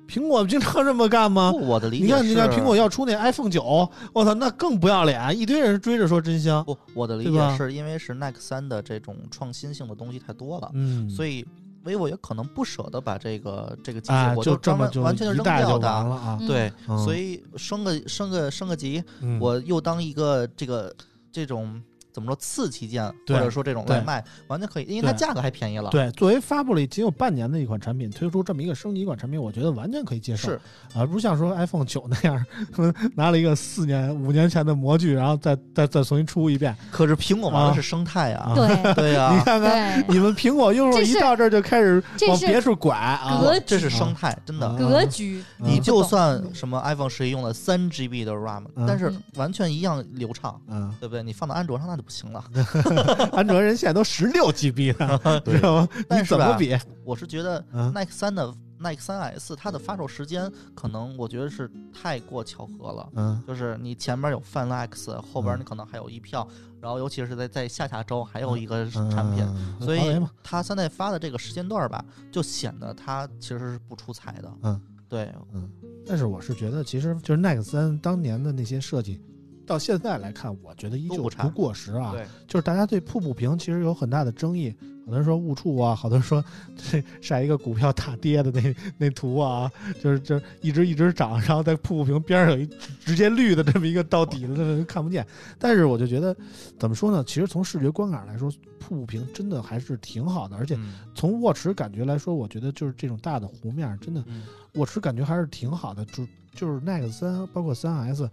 [0.07, 1.51] 苹果经常这么干吗？
[1.51, 6.63] 不，我的理解你看，你看，苹果要出那 iPhone 九，我操，那更不要脸，一堆人追着说真香。
[6.65, 11.45] 不，我的理解是因为是 Nex 三的这种创新性的东西太多了，嗯，所以
[11.83, 15.87] vivo 也可能不舍得把这个这个机哎，器，我就专门完全就扔掉的。
[15.87, 16.37] 完了啊。
[16.39, 20.93] 嗯对，嗯所以升个升个升个级，嗯我又当一个这个
[21.31, 30.49] 这种怎么说次旗舰，或者说这种外卖，完全可以，因为它价格还便宜了。，对，作为发布了仅有半年的一款产品，推出这么一个升级款产品，我觉得完全可以接受。
[30.49, 30.59] 是
[30.93, 32.45] 啊，不像说 iPhone 九那样，
[33.15, 36.75] 拿了一个四年、五年前的模具，然后再再再重新出一遍。
[36.91, 43.39] 可是苹果玩啊的是生态啊，对 对呀、你看看，你们苹果用户一到这儿就开始往别处拐啊！
[43.41, 44.67] 格这是生态，真的。
[44.67, 51.21] 啊格局，嗯你就算什么 iPhone 十一用了三 GB 的 RAM，、嗯但是嗯完全一样流畅，嗯，对不对？
[51.23, 52.43] 你放到安卓上那就不行了。
[53.31, 55.87] 安卓人现在都十六 GB 了，知道吗？
[55.95, 56.75] 你但是怎么比？
[57.03, 63.07] 我是觉得嗯 Nike 三的 Nike 三 S 它的发售时间可能我觉得是太过巧合了。
[63.15, 66.47] 嗯就是你前面有 Fan X，后边嗯你可能还有一票，
[66.81, 74.51] 然后尤其是在在下下周还有一个产品，嗯所以它现在发的这个时间段吧，就显得它其实是不出彩的。
[74.63, 75.69] 嗯，对，嗯
[76.07, 79.21] 但是我是觉得，其实就是 Nex 三当年的那些设计，
[79.65, 82.11] 到现在来看，我觉得依旧不过时啊。
[82.11, 84.73] 对，就是大家对瀑布屏其实有很大的争议，
[85.05, 86.43] 好多人说误触啊，好多人说
[86.75, 89.71] 这晒一个股票大跌的那那图啊，
[90.01, 95.25] 就是就是一直一直涨，然后在瀑布屏边上有一直直接绿的这么一个到底了，这人看不见。
[95.57, 96.35] 但是我就觉得，
[96.79, 97.23] 怎么说呢？
[97.25, 104.43] 其实从视觉观感来说，瀑布屏真的还是挺好的，而且嗯从握持感觉来说，我觉得就是这种大的弧面，真的嗯
[104.73, 106.03] 握持感觉还是挺好的。
[106.05, 108.29] 就就是 Nex 三，包括三 S，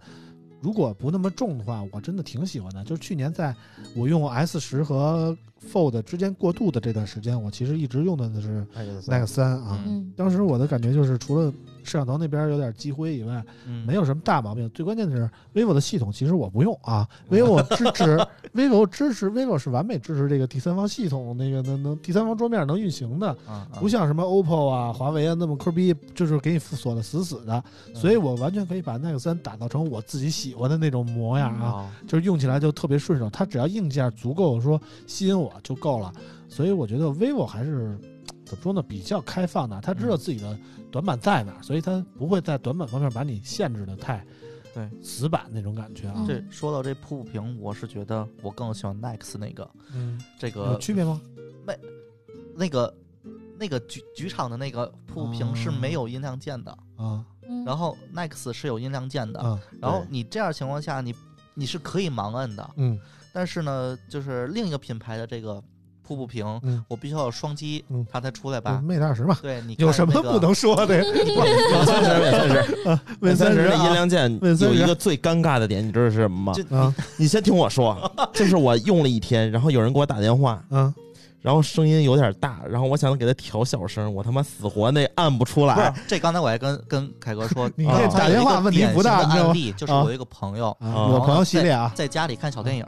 [0.61, 2.83] 如果不那么重的话，我真的挺喜欢的。
[2.83, 3.55] 就是去年在
[3.95, 5.37] 我用 S 十和
[5.71, 8.65] Fold 之间过渡的这段时间，我其实一直用的是
[9.07, 9.81] Nex 三啊。
[9.87, 11.53] 嗯，当时我的感觉就是，除了
[11.89, 14.69] 摄像头那边有点积灰以外，嗯没有什么大毛病。
[14.69, 18.17] 最关键的是，vivo 的系统其实我不用啊，vivo 支持
[18.53, 27.63] vivo 支持 vivo 是完美支持这个第三方系统，那个能能第三方桌面能运行的，啊啊不像什么 OPPO 啊、华为啊那么抠逼，就是给你锁的死死的。
[27.95, 33.29] 所以我完全可以把 Nex 三打造成我自己喜欢的那种模样啊，啊，就是用起来就特别顺手。
[33.29, 36.13] 它只要硬件足够说吸引我就够了。
[36.47, 37.95] 所以我觉得 vivo 还是
[38.49, 39.79] 怎么说呢，比较开放的。
[39.79, 40.57] 他知道自己的
[40.91, 44.25] 短板在哪儿，所以他不会在短板方面把你限制的太
[44.73, 44.89] 对。
[45.03, 46.15] 死板那种感觉啊。
[46.17, 46.25] 嗯。
[46.27, 51.21] 这说到这瀑布屏，我是觉得我更喜欢 Nex 那个嗯，这个有区别吗？
[51.63, 51.77] 没
[52.55, 52.91] 那个
[53.55, 57.23] 那个局局场的那个瀑布屏是没有音量键的，啊。
[57.47, 57.63] 嗯。
[57.63, 61.13] 然后 Nex 是有音量键的，啊然后你这样情况下，你
[61.53, 62.99] 你是可以盲摁的，嗯。
[63.31, 65.63] 但是呢，就是另一个品牌的这个
[66.09, 71.05] 瀑布屏，嗯，我必须要有双击嗯，它才出来吧？Mate 二十嘛，对，你有什么不能说的？Win
[71.85, 72.75] 三十，Win 三十
[73.21, 76.95] ，Win，Win 三十的啊音量键 Win 30有一个最尴尬的点，你知道是什么吗？
[77.17, 80.91] 你先听我说， 就是我用了一天，然后有人给我打电话，啊
[81.41, 85.93] 然后声音有点大，然后我想给他调小声，我他妈死活那按不出不是来。
[86.07, 91.07] 这，刚才我还跟跟凯哥说， 你打电话问题不大案例就是啊我一个朋友，啊！
[91.07, 92.85] 我朋友系列啊，在家里看小电影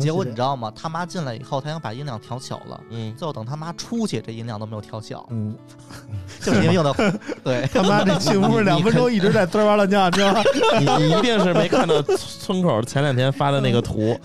[0.00, 0.72] 结果你知道吗？
[0.74, 5.54] 他妈进来以后，他想把音量调小了，嗯，最后等他妈出去，这音量都没有调小，嗯，
[6.40, 6.92] 就是因为用的
[7.42, 7.66] 对。
[7.72, 10.42] 他妈这进屋两分钟一直在滋哇乱叫，你知道吗？
[10.78, 14.18] 你你一定是没看到村口前两天发的那个图，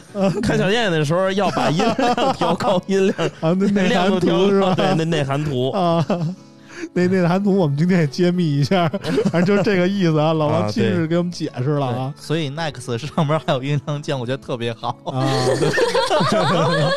[0.43, 4.73] 看小电影的时候要把音量调高，音量内涵图是吧？
[4.77, 5.69] 对，那内涵图。
[5.71, 6.05] 啊，
[6.93, 8.87] 那内涵图我们今天也揭秘一下，
[9.31, 10.33] 反正就是这个意思啊。
[10.33, 14.97] 老王啊亲自给我们解释了啊，所以 Next 上面还有音量键，我觉得特别好。
[15.05, 15.25] 啊，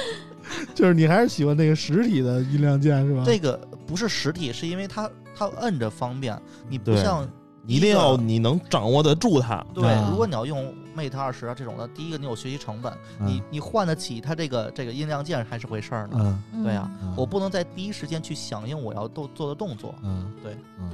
[0.75, 3.23] 就是你还是喜欢那个实体的音量键是吧？
[3.27, 6.37] 这个不是实体，是因为它它摁着方便，
[6.69, 7.29] 你不像
[7.67, 9.65] 一定要你能掌握得住它。
[9.75, 16.17] 对啊，如果你要用 Mate 二十啊这种的，第一个你有学习成本，你你换得起它这个这个音量键还是回事儿呢。
[16.19, 19.95] 嗯嗯对啊，嗯我不能在第一时间去响应我要做做的动作。
[20.03, 20.91] 嗯，对，嗯，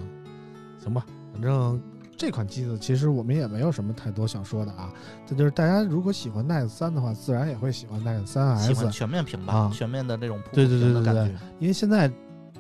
[0.83, 1.81] 行吧，反正
[2.17, 4.93] 这款机子其实我们也没有什么太多想说的啊。
[5.27, 11.41] 这就是大家如果喜欢 Nex 三的话，自然也会喜欢 Nex 三喜欢全面屏吧，啊全面的那种瀑布对对对对对屏的感觉。
[11.59, 12.11] 因为现在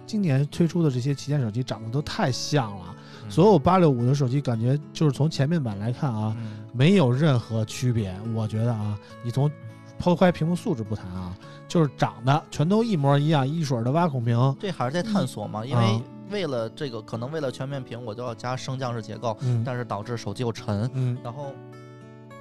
[0.06, 2.96] 今年推出的这些旗舰手机长得都太像了。
[3.30, 8.14] 嗯所有八六五的手机感觉就是从前面板来看啊，嗯没有任何区别。
[8.34, 9.50] 我觉得啊，你从
[9.98, 11.36] 抛开屏幕素质不谈啊，
[11.68, 14.56] 就是长得全都一模一样，一水儿的挖孔屏。
[14.58, 21.52] 这还是在探索嘛，因为啊为了这个，可能为了全面屏，我就要加升降式结构，嗯但是导致手机又沉，嗯然后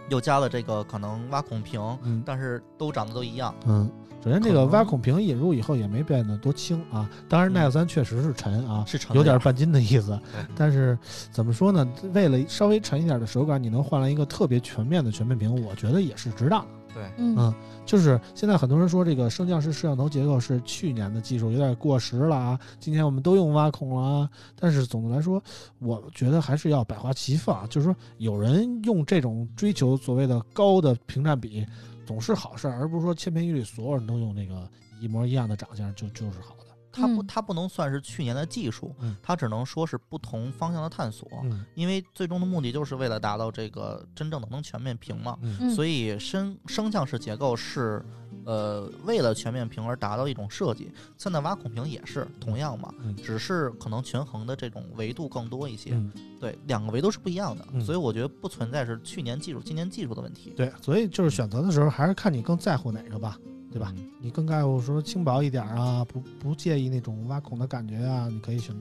[0.10, 3.54] 又加了这个可能挖孔屏，嗯但是都长得都一样。
[3.66, 3.90] 嗯。
[4.24, 7.10] 首先，这个挖孔屏引入以后也没变得多轻啊。
[7.28, 10.20] 当然嗯，Nex 三确实是沉啊，是沉有点半斤的意思。
[10.56, 10.98] 但是
[11.32, 11.88] 怎么说呢？
[12.14, 16.68] 为了稍微沉一点的手感，你能换来一个特别全面的全面屏，我觉得也是值当的。
[16.94, 17.54] 对，嗯嗯
[17.86, 22.60] 就是现在很多人说这个升降式摄像头结构是去年的技术，有点过时了啊。
[22.80, 24.30] 今年我们都用挖孔了啊，
[24.60, 25.42] 但是总的来说，
[25.78, 27.68] 我觉得还是要百花齐放。
[27.70, 31.66] 就是说，有人用这种追求所谓的高的屏占比
[32.10, 34.68] 总是好事儿，而不是说千篇一律所有人都用那个
[35.00, 36.66] 一模一样的长相就就是好的。
[36.92, 41.30] 它不嗯它不能算是去年的技术嗯，它只能说是不同方向的探索。
[41.44, 45.38] 嗯因为最终的目的就是为了达到这个真正的能全面屏嘛，
[45.76, 48.04] 所以声声像式结构是，
[48.50, 50.92] 呃，为了全面屏而达到一种设计。
[51.20, 55.92] 现在挖孔屏也是同样嘛，嗯只是可能权衡的这种维度更多一些。
[55.94, 63.38] 嗯，对，两个维度是不一样的，嗯所以我觉得不存在是去年技术、今年技术的问题，对，所以就是选择的时候还是看你更在乎哪个吧，
[63.72, 63.94] 对吧？
[63.96, 64.10] 嗯？
[64.20, 68.76] 你更在乎说轻薄一点啊，不不介意那种挖孔的感觉啊，你可以选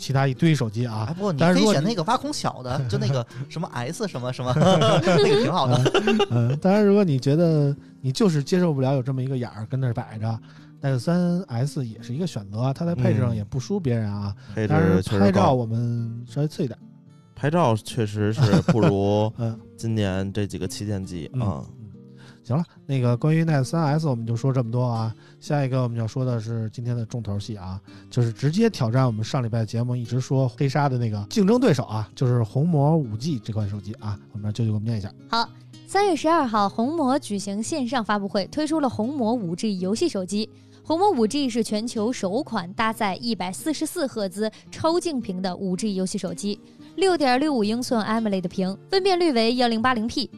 [0.00, 1.12] 其他一堆手机哎，啊。
[1.14, 5.78] 不过你可以选那个挖孔小的， 就那个什么 S 什么什么， 那个挺好的。
[6.32, 10.40] 嗯，当然，如果你觉得你就是接受不了有这么一个眼儿跟那儿摆着，
[10.80, 14.34] 那个三 S 也是一个选择，它在配置上嗯也不输别人啊。
[14.54, 16.78] 配但是置确实高，拍照我们稍微次一点。
[17.34, 21.64] 拍照确实是不如嗯今年这几个旗舰机嗯啊。
[21.66, 21.79] 嗯，
[22.50, 25.14] 行了，那个关于 Note 三 S 我们就说这么多啊。
[25.38, 27.80] 下一个我们要说的是今天的重头戏啊，
[28.10, 34.18] 就是直接挑战我们上礼拜节目一直说黑鲨的那个竞争对手啊，就是红魔五 G 这款手机啊。
[34.32, 35.12] 我们让舅舅给我们念一下。
[35.28, 35.48] 好，
[35.86, 40.50] 三月十二号，红魔举行线上发布会，推出了红魔五 G 游戏手机。
[40.82, 46.58] 红魔五 G 是全球首款搭载一百四十四赫兹超净屏的五 G 游戏手机，
[46.96, 50.28] 六点六五英寸 AMOLED 屏，分辨率为幺零八零 P。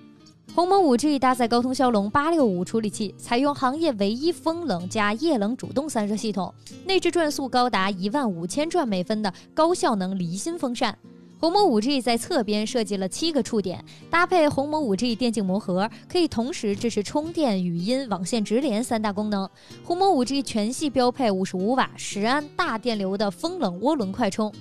[0.55, 6.53] 红魔五 G 搭载高通骁龙八六五处理器，采用行业唯一风冷加液冷主动散热系统，
[6.85, 10.97] 内置转速高达一万五千转每分的高效能离心风扇。
[11.39, 19.49] 红魔五 G 在侧边设计了七个触点，搭配红魔五 G 电竞魔盒，可以同时支持充电、语音、网线直连三大功能。
[19.83, 24.53] 红魔五 G 全系标配五十五瓦十安大电流的风冷涡轮快充。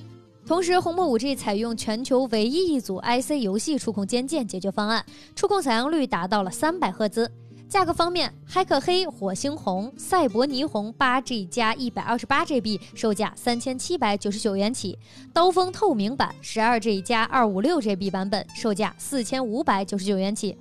[0.45, 7.31] 同时，红魔五 G 采用全球唯一一组 IC 游戏触控肩键解决方案，触控采样率达到了三百赫兹。
[7.69, 14.99] 价格方面，骇客黑、火星红、赛博霓虹八 G 加一百二十八 GB 售价三千七百九十九元起，
[15.31, 20.57] 刀锋透明版十二 G 加二五六 GB 版本售价四千五百九十九元起。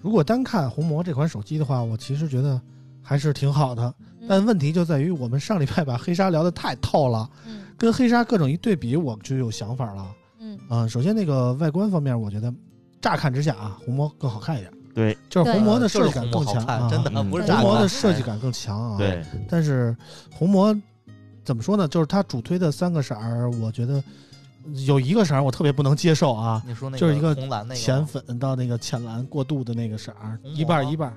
[0.00, 2.60] 如果单看红魔这款手机的话，我其实觉得
[3.02, 3.82] 还是挺好的。
[3.98, 10.06] 嗯但问题就在于我们上礼拜把黑鲨聊得太透了，嗯跟黑鲨各种一对比，我就有想法了。
[10.40, 12.52] 嗯啊、首先那个外观方面，我觉得
[13.00, 19.96] 乍看之下啊，红魔更好看一点，对就是红魔的设计感更强啊，真的嗯红魔不是炸弹的设计感更强啊。，对，但是
[20.30, 20.74] 红魔
[21.44, 21.88] 怎么说呢？
[21.88, 24.02] 就是它主推的三个色儿，我觉得
[24.86, 31.12] 有一个色儿我特别不能接受啊，你说那就是一个红蓝那个浅粉到那个浅蓝过渡的那个色儿，一半儿一半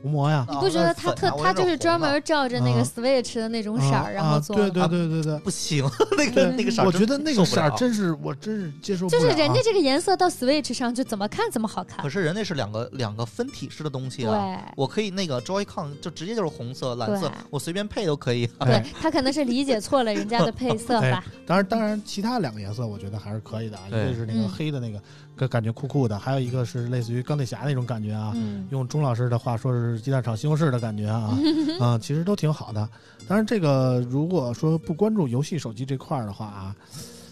[0.00, 0.02] 儿。
[0.02, 4.70] 红魔呀，哦你不觉得它特它就是专门照着那个啊 Switch 的那种色啊儿，然后做对？
[4.70, 5.38] 对对对对。
[5.40, 5.84] 不行，
[6.16, 9.24] 那个那个色儿我觉得那个色儿真是我真是接受不了啊。
[9.24, 12.08] 就是人家这个颜色到 Switch 上就怎么看怎么好看可。
[12.08, 14.30] 是人家是两个两个分体式的东西啊。
[14.32, 18.48] 对我可以那个 Joy-Con 就直接就是红色、蓝色，我随便配都可以。
[18.58, 21.24] 哎对，他可能是理解错了人家的配色吧。
[21.46, 23.82] 当然，当然，其他两个颜色我觉得还是可以的啊。
[23.88, 25.00] 一对个是那个嗯黑的那个，
[25.46, 28.32] 感感觉酷酷的；还有一个是类似于钢铁侠那种感觉啊。
[28.34, 31.36] 嗯，用钟老师的话说是鸡蛋炒西红柿的感觉啊，
[31.78, 32.88] 啊，其实都挺好的。
[33.28, 36.74] 当然，这个如果说不关注游戏手机这块儿的话啊，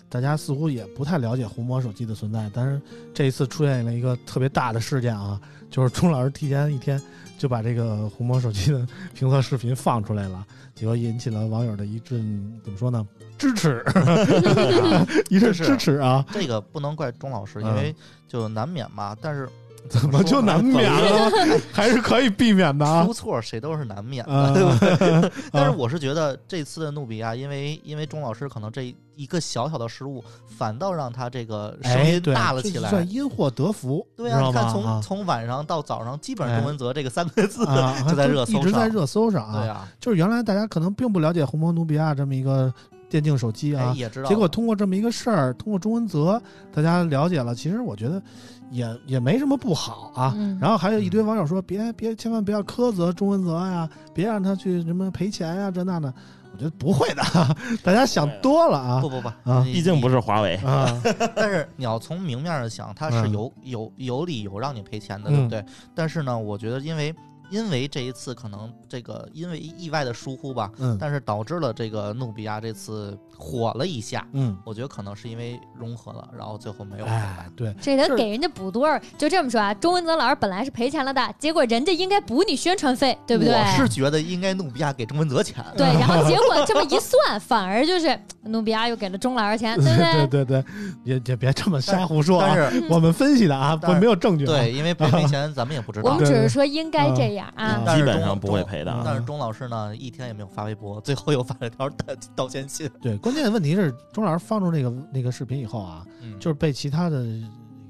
[0.08, 2.50] 大家似乎也不太了解红魔手机的存在。
[2.54, 2.80] 但是
[3.14, 5.40] 这一次出现了一个特别大的事件啊，
[5.70, 7.00] 就是钟老师提前一天
[7.38, 13.06] 就把这个红魔手机的评测视频放出来了，结果引起了网友的一阵怎么说呢？
[13.38, 13.84] 支持，
[15.30, 16.24] 一阵是支持啊！
[16.32, 17.94] 这个不能怪钟老师，因嗯为
[18.26, 19.16] 就难免嘛。
[19.22, 19.48] 但是
[19.88, 21.30] 怎么就难免了？
[21.72, 23.12] 还是可以避免的啊出！
[23.12, 25.32] 错谁都是难免的，啊对不对？
[25.52, 33.10] 但是啊我是觉得这次的努比亚，因为因为钟老师可能这一个小小的失误，反倒让他这个声哎，音，大了起来这算。
[33.10, 39.60] 因祸得福，对啊，看从啊从晚上到早上，基本上哎钟文泽这个三个字，啊， 就在热搜上一直在热搜上啊。
[39.60, 42.72] 对啊，就是原来大家可能并不了解红魔努比亚这么一个
[43.10, 44.28] 电竞手机哎啊，也知道。
[44.28, 46.40] 结果通过这么一个事儿，通过钟文泽，
[46.72, 47.52] 大家了解了。
[47.56, 48.22] 其实我觉得
[48.70, 50.32] 也也没什么不好啊。
[50.36, 56.14] 嗯然后还有一堆网友说，别别，千万不要苛责钟文泽呀，别让他去什么赔钱呀，这那的。
[56.58, 57.22] 我觉得不会的，
[57.84, 60.56] 大家想多了啊不不不啊毕竟不是华为。
[60.56, 61.00] 啊！
[61.36, 65.64] 但是你要从明面上想，它是嗯有有有理由让你赔钱的，嗯对不对？
[65.94, 67.14] 但是呢，我觉得因为
[67.50, 74.26] 因为这一次可能这个因为意外的疏忽吧，嗯但是导致了这个努比亚这次火了一下。
[74.32, 78.98] 嗯，我觉得可能是因为融合了，然后最后没有红哎白。，对，这得给人家补多少？
[79.16, 83.54] 就这么说啊，钟文泽老师本来是赔钱了的，结果人家应该补你宣传费，对不对？
[83.54, 85.64] 我是觉得应该努比亚给钟文泽钱。
[85.76, 90.44] 对， 然后结果这么一算，反而就是努比亚又给了钟老师钱，对不对 对？
[90.44, 90.64] 对对，
[91.04, 92.54] 也也别这么瞎胡说啊！
[92.54, 94.48] 但是我们分析的啊，没有证据、啊。
[94.48, 96.24] 对，因为赔没钱 咱们也不知道我们。
[96.24, 97.94] 只是说应该这样嗯啊。
[97.96, 101.96] 基本上不会赔的啊但是钟老师呢，一天也没有发微博，最后又发了条道
[102.34, 102.88] 道歉信。
[103.00, 107.22] 对，关键的问题是钟老师放出那个那个视频以后啊，嗯，就是被其他的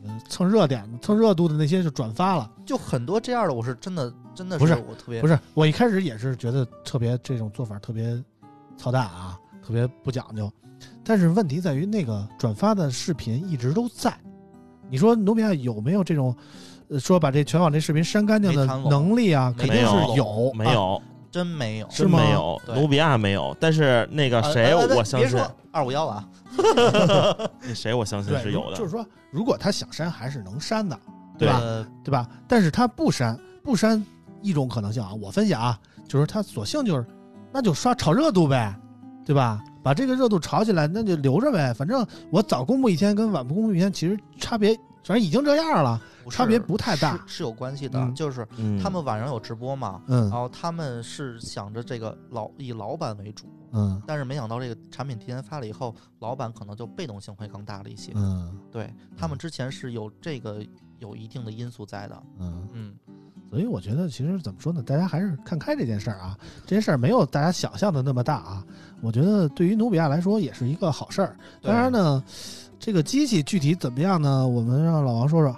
[0.03, 2.51] 那个蹭热点、蹭热度的那些就转发了。
[2.67, 8.21] 就很多这样的，我是真的真的不是我特别不是，我一开始也是觉得特别这种做法特别
[8.77, 10.51] 操蛋啊，特别不讲究。
[11.05, 14.13] 但是问题在于那个转发的视频一直都在。
[14.91, 16.35] 你说努比亚有没有这种，
[16.89, 19.55] 呃，说把这全网这视频删干净的能力啊？
[19.57, 21.89] 肯定是谈有，啊没有，真没有。
[21.91, 26.29] 是吗真没有，努比亚没有，但是那个谁，呃呃我相信二五幺啊，
[27.63, 28.77] 那谁，我相信，是有的。
[28.77, 30.99] 就是说，如果他想删，还是能删的，
[31.39, 31.59] 对吧？
[31.61, 32.29] 呃对吧？
[32.47, 34.05] 但是他不删，不删
[34.43, 37.07] 一种可能性啊，我分析啊，就是他索性就是，
[37.53, 38.75] 那就刷炒热度呗，
[39.25, 39.61] 对吧？
[39.83, 41.73] 把这个热度炒起来，那就留着呗。
[41.73, 44.75] 反正我早公布一天跟晚不公布一天，其实差别，
[45.05, 46.01] 反正已经这样了，
[46.31, 47.17] 差别不太大。
[47.27, 58.13] 是是有关系的，嗯就是嗯，他们晚上有直播嘛，嗯然后他们是想着这个老以老板为主，嗯但是没想到这个产品提前发了以后，老板可能就被动性会更大了一些。
[58.15, 60.65] 嗯对他们之前是有这个
[60.99, 62.95] 有一定的因素在的，嗯，嗯，
[63.49, 66.37] 所以我觉得其实怎么说呢，大家还是看开这件事儿啊。
[66.65, 68.65] 这件事儿没有大家想象的那么大啊。
[69.01, 71.37] 我觉得对于努比亚来说也是一个好事儿。
[71.63, 72.23] 当然呢，
[72.81, 74.47] 这个机器具体怎么样呢？
[74.47, 75.57] 我们让老王说说。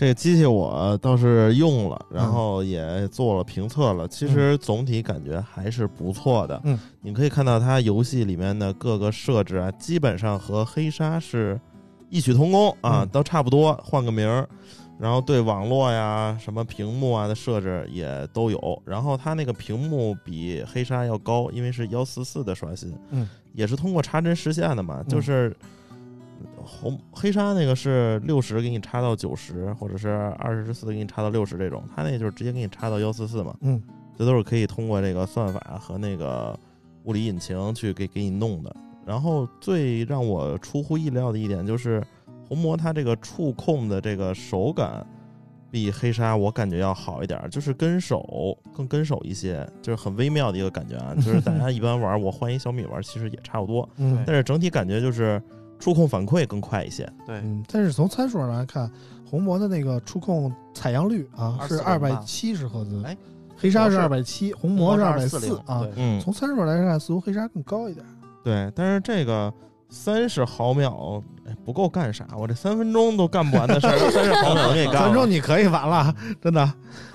[0.00, 4.08] 这个机器我倒是用了，然嗯后也做了评测了。
[4.08, 6.58] 其实总体感觉还是不错的。
[6.64, 11.60] 嗯，你可以看到它游戏里面的各个设置啊，基本上和黑鲨是
[12.08, 14.48] 异曲同工啊，嗯都差不多，换个名儿。
[14.98, 18.82] 然后对网络呀、什么屏幕啊的设置也都有。
[18.86, 25.54] 然后它那个屏幕比黑鲨要高，因为是幺四四的刷新，嗯，也是通过插针实现的嘛，嗯就是。
[26.64, 30.08] 红黑鲨那个是六十给你插到九十，或者是
[30.38, 33.82] 二十四给你插到六十这种，它那就是直接给你插到幺四四嘛，嗯
[34.16, 36.58] 这都是可以通过这个算法和那个
[37.04, 38.74] 物理引擎去给给你弄的。
[39.06, 42.02] 然后最让我出乎意料的一点就是，
[42.46, 45.04] 红魔它这个触控的这个手感
[45.70, 51.14] 比黑鲨我感觉要好一点，就是跟手更跟手一些，就是很微妙的一个感觉啊。
[51.14, 55.42] 就是大家一般玩，我换一小米玩，其实也差不多，嗯但是整体感觉就是
[55.80, 57.10] 触控反馈更快一些。
[57.26, 58.88] 对，嗯，但是从参数上来看，
[59.28, 63.16] 红魔的那个触控采样率啊是二百七十赫兹，哎，
[63.56, 65.84] 黑鲨是二百七，红魔是二百四啊。
[65.96, 68.06] 嗯，从参数来看，似乎黑鲨更高一点。
[68.44, 69.52] 对，但是这个
[69.88, 72.26] 三十毫秒哎不够干啥？
[72.36, 76.72] 我这三分钟都干不完的事儿， 三十毫秒能给干三分钟你可以完了，真的。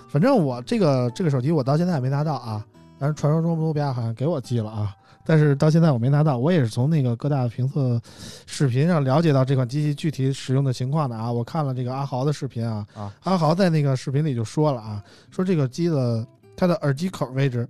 [0.08, 2.66] 反正我这个这个手机我到现在也没拿到啊，
[2.98, 4.96] 但是传说中努比亚好像给我寄了啊，
[5.26, 6.38] 但是到现在我没拿到。
[6.38, 8.00] 我也是从那个各大评测
[8.46, 11.32] 视频上了解到这款机器具体使用的情况的啊。
[11.32, 17.68] 我看了这个阿豪的视频啊，啊阿豪在那个视频里就说了啊，说这个机子它的耳机口位置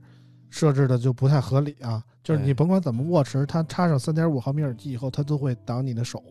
[0.50, 6.24] 设置的就不太合理啊，就是你甭管怎么握持，它插上三点五毫米耳机以后，它都会挡你的手。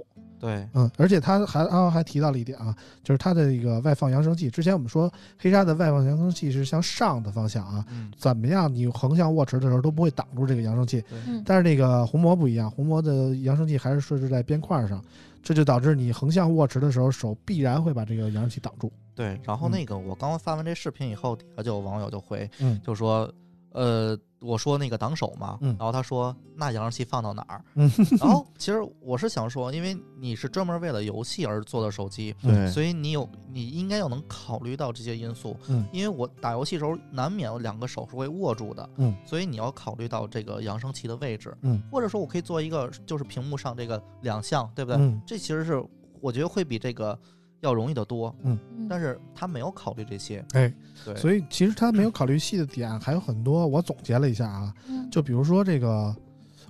[0.44, 4.50] 对，嗯，而且他还刚刚还提到了一点啊，就是它的一个外放扬声器。
[4.50, 11.02] 之前我们说黑鲨的外放扬声器是向上的方向啊，嗯，怎么样你横向握持的时候都不会挡住这个扬声器。
[11.26, 15.02] 嗯但是那个红魔不一样，红魔的扬声器还是设置在边框上，
[15.42, 18.92] 这就导致你横向握持的时候手必然会把这个扬声器挡住。
[19.14, 19.40] 对。
[19.44, 23.32] 然后嗯那个我刚发完这视频以后，底下就有网友就回，嗯就说，
[23.74, 27.64] 呃，我说那个挡手嘛，嗯然后他说那扬声器放到哪儿？
[27.74, 35.56] 嗯然后其实我是想说，因为你是专门为了游戏而做的手机，对，所以你有你应该要能考虑到这些因素。
[35.68, 45.00] 嗯因为我打游戏时候难免有两个手是会握住的，嗯，所以你要考虑到这个扬声器的位置，嗯，或者说我可以做一个就是屏幕上这个两项，对不对？
[45.00, 45.84] 嗯这其实是
[46.20, 47.18] 我觉得会比这个
[47.64, 48.58] 要容易得多，嗯。
[48.88, 50.72] 但是他没有考虑这些，哎，
[51.04, 55.08] 对，所以其实他没有考虑细的点还有很多，我总结了一下啊，嗯。
[55.10, 56.14] 就比如说这个，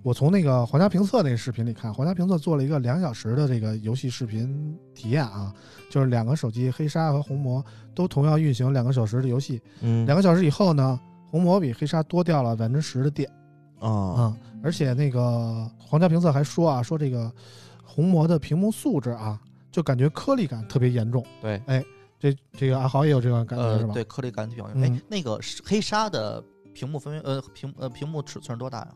[0.02, 5.52] 我从那个皇家评测那个视频里看，皇家评测做了一个两小时的这个游戏视频体验啊，
[5.90, 7.64] 就是两个手机黑鲨和红魔
[7.94, 10.06] 都同样运行两个小时的游戏，嗯。
[10.06, 13.28] 两个小时以后呢，红魔比黑鲨多掉了百分之十的电
[13.80, 17.30] 啊，啊、而且那个皇家评测还说啊，说这个
[17.82, 19.40] 红魔的屏幕素质啊，
[19.74, 21.26] 就感觉颗粒感特别严重。
[21.42, 21.84] 对，哎
[22.16, 23.92] 这这个阿豪也有这种感觉呃是，吧？
[23.92, 24.80] 对，颗粒感体表现。
[24.84, 26.40] 哎、嗯那个黑鲨的
[26.72, 28.94] 屏幕分辨呃屏呃屏幕尺寸是多大呀？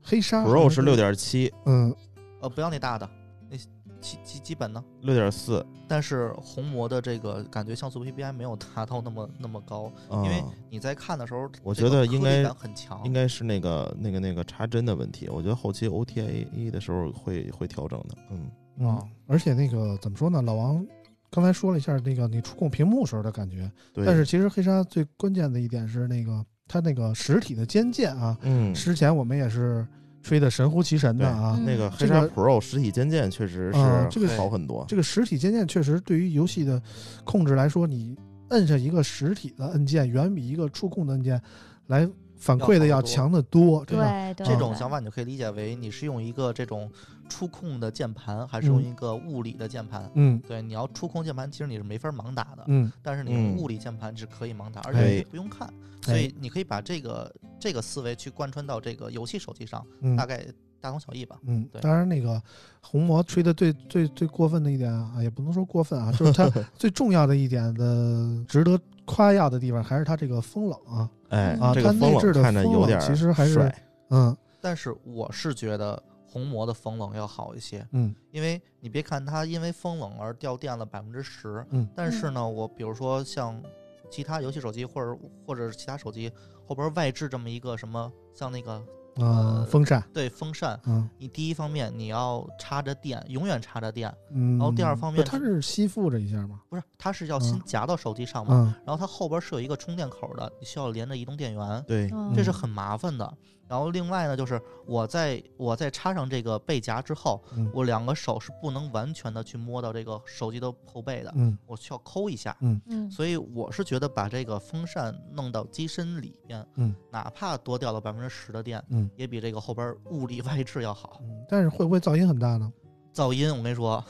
[0.00, 1.92] 黑鲨 Pro 是六，点七，嗯，
[2.40, 3.10] 呃，不要那大的，
[3.50, 3.56] 那
[4.00, 4.82] 基基基本呢？
[5.02, 15.28] 六点四，但是红魔的这个感觉像素 PPI 没有达到那么那么高，因因为你在看的时候，我觉得应该很强，应该是那个那个那个插针的问题。
[15.28, 18.16] 我觉得后期 OTA 的时候会会调整的。
[18.30, 18.50] 嗯，
[18.80, 20.42] 嗯啊，而且那个怎么说呢？
[20.42, 20.84] 老王
[21.30, 24.04] 刚才说了一下那个你触控屏幕时候的感觉，对。
[24.04, 29.86] 但是其实黑鲨最关键的一点是那个它那个实体的肩键啊，嗯，之前我们也是
[30.22, 31.54] 吹的神乎其神的啊。
[31.56, 34.84] 嗯那个黑鲨这个 Pro 实体肩键确实是这个好很多。
[34.88, 36.82] 这个实体肩键确实对于游戏的
[37.24, 38.16] 控制来说，你
[38.48, 41.40] 摁下一个实体的按键，远比一个触控的按键
[41.86, 42.08] 来
[42.40, 43.84] 反馈的要强得多。
[43.84, 43.98] 对
[44.34, 46.90] 对，这种想法你就可以理解为你是用一个这种
[47.28, 50.10] 触控的键盘，还是用嗯一个物理的键盘？
[50.14, 55.72] 嗯对，你要触控键盘，其实你是没法盲打的，嗯，但是你用嗯物理键盘是可以盲打，而哎且你不用看，
[56.02, 60.44] 所以你可以把这个这个思维去贯穿到这个游戏手机上，嗯大概
[60.80, 61.38] 大同小异吧。
[61.46, 62.42] 嗯，对当然那个
[62.80, 68.80] 红魔吹的最最最过分的一点啊，也不能说过分啊，就是它 最重要的一点的值得
[69.10, 73.82] 夸耀的地方，还是它这个风冷啊，哎啊，这个风它内置的冷看着风冷有点儿其实还是帅。
[74.10, 74.36] 嗯。
[74.60, 78.14] 但是我是觉得红魔的风冷要好一些，嗯。
[78.30, 81.88] 因为你别看它因为风冷而掉电了百分之十，嗯。
[81.94, 83.60] 但是呢，我比如说像
[84.08, 86.30] 其他游戏手机或者或者是其他手机
[86.66, 88.80] 后边外置这么一个什么，像那个
[89.16, 91.08] 啊呃风扇对风扇，嗯。
[91.18, 98.74] 你第一方面你要插着电，永远插着电，嗯，然后第二方面它是吸附着一下吗，不是它是要先嗯夹到手机上嘛，嗯。
[98.86, 103.32] 然后它后边是有一个充电口的，你需要连着移动电源，对，嗯这是很麻烦的。
[103.70, 112.56] 然后另外呢，就是我在我在插上这个背夹之后，嗯我两个手是不能完全的去摸到这个手机的后背的，嗯我需要抠一下。
[112.60, 121.20] 嗯所以我是觉得把这个风扇弄到机身里边，嗯，哪怕多掉了百分之十的电，嗯也比这个后边物理外置要好。
[121.22, 122.72] 嗯，但是会不会噪音很大呢？
[123.14, 124.04] 噪音我跟你说，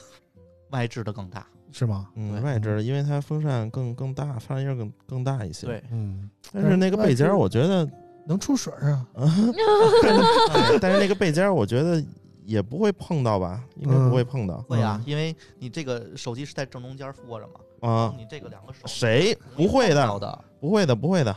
[0.70, 1.46] 外置的更大。
[1.72, 2.08] 是吗？
[2.16, 7.88] 嗯，外置的，因为它风扇更更大，发热音更更大一些。，对，嗯，但是那个背夹儿，我觉得，
[8.26, 9.06] 能出水儿啊？
[10.80, 12.02] 但是那个背尖儿，我觉得
[12.44, 18.14] 也不会碰到吧，应该不会碰到会啊，嗯因为你这个手机是在正中间握着嘛，啊。
[18.16, 20.44] 你这个两个手谁不会的？
[20.60, 21.34] 不会的，不会的，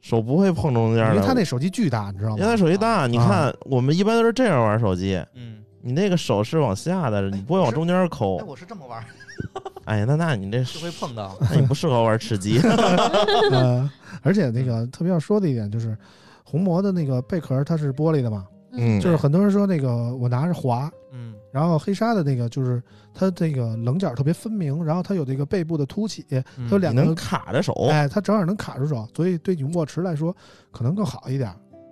[0.00, 1.14] 手不会碰中间的。
[1.14, 2.36] 因为他那手机巨大，你知道吗？
[2.38, 8.44] 因为他手机大，你看我们一般都是这样玩手机，嗯，你那个手是往下的，你不会往中间抠哎，。
[8.44, 9.04] 我是这么玩，
[9.84, 11.36] 哎呀，那那你这是会碰到。
[11.40, 12.58] 那你不适合玩吃鸡。
[13.52, 13.90] 呃，
[14.22, 15.96] 而且那个特别要说的一点就是，
[16.44, 19.00] 红魔的那个贝壳它是玻璃的嘛，嗯。
[19.00, 22.82] 就是很多人说那个我拿着滑，嗯，然后黑鲨的那个就是
[23.14, 30.36] 它这个棱角特别分明，然后它有这个背部的凸起，它嗯有两个卡着手，哎，它正好能卡住手，所以对你握持来说
[30.70, 31.50] 可能更好一点。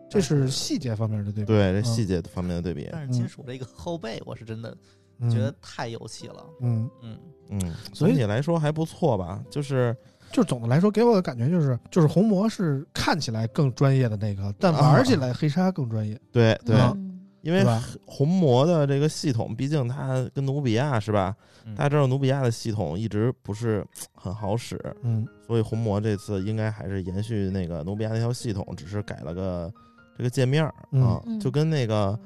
[0.08, 4.78] 这是细节方面的对比，对这细节方面的对比，但是金属这个后背，我是真的嗯
[5.30, 6.44] 觉得太有戏了。
[6.60, 7.18] 嗯，嗯，
[7.50, 7.60] 嗯，
[7.92, 9.42] 所以总体来说还不错吧。
[9.50, 9.96] 就是
[10.32, 16.20] 就是总的来说给我的感觉就是，就是红魔是看起来更专业的那个，但玩起来黑鲨更专业。
[16.32, 17.04] 对对，嗯。
[17.42, 17.64] 因为
[18.04, 21.32] 红魔的这个系统，毕竟它跟努比亚是吧？
[21.64, 21.76] 嗯。
[21.76, 25.24] 大家知道努比亚的系统一直不是很好使，嗯。
[25.46, 29.72] 所以红魔这次应该还是延续那个努比亚那条系统，只是改了个
[30.18, 31.38] 这个界面啊，嗯。
[31.38, 32.18] 就跟那个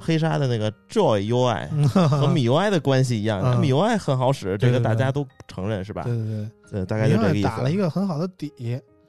[0.00, 6.02] 黑鲨的那个 Joy UI 嗯和米 UI 的关系一样，嗯米 UI 很好使，这个大家都承认是吧？
[6.04, 7.46] 对对对，对，大概就这个意思。
[7.46, 8.50] 打了一个很好的底，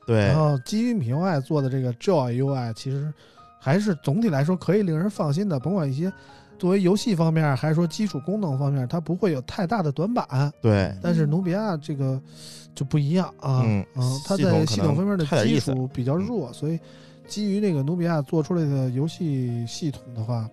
[0.06, 3.12] 对然，后基于米 UI 做的这个 Joy UI，其实
[3.60, 5.60] 还是总体来说可以令人放心的。
[5.60, 6.12] 甭管一些
[6.60, 10.52] 作为游戏方面，还是说基础功能方面，它不会有太大的短板。
[10.62, 12.20] 对，但是努比亚这个
[12.76, 13.86] 就不一样啊，嗯
[14.26, 16.80] 它在系统方面的基础比较弱，所以
[17.28, 20.50] 基于那个努比亚做出来的游戏系统的话，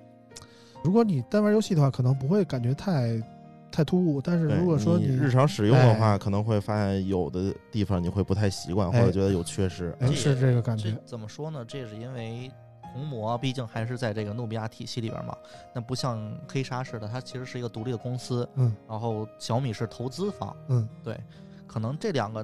[0.89, 3.23] 如果你单玩游戏的话，可能不会感觉太
[3.71, 4.23] 太突兀。
[4.23, 9.95] 但是如果说你日常使用的哎话，可能会发现有的地方你会不太习惯，或哎者觉得有缺失。
[10.01, 11.63] 哎是这个感觉，怎么说呢？
[11.63, 12.51] 这是因为
[12.95, 15.37] 红魔毕竟还是在这个努比亚体系里边嘛，
[15.75, 21.21] 那不像黑鲨似的，它其实是一个独立的公司，嗯然后小米是投资方，嗯对，
[21.67, 22.43] 可能这两个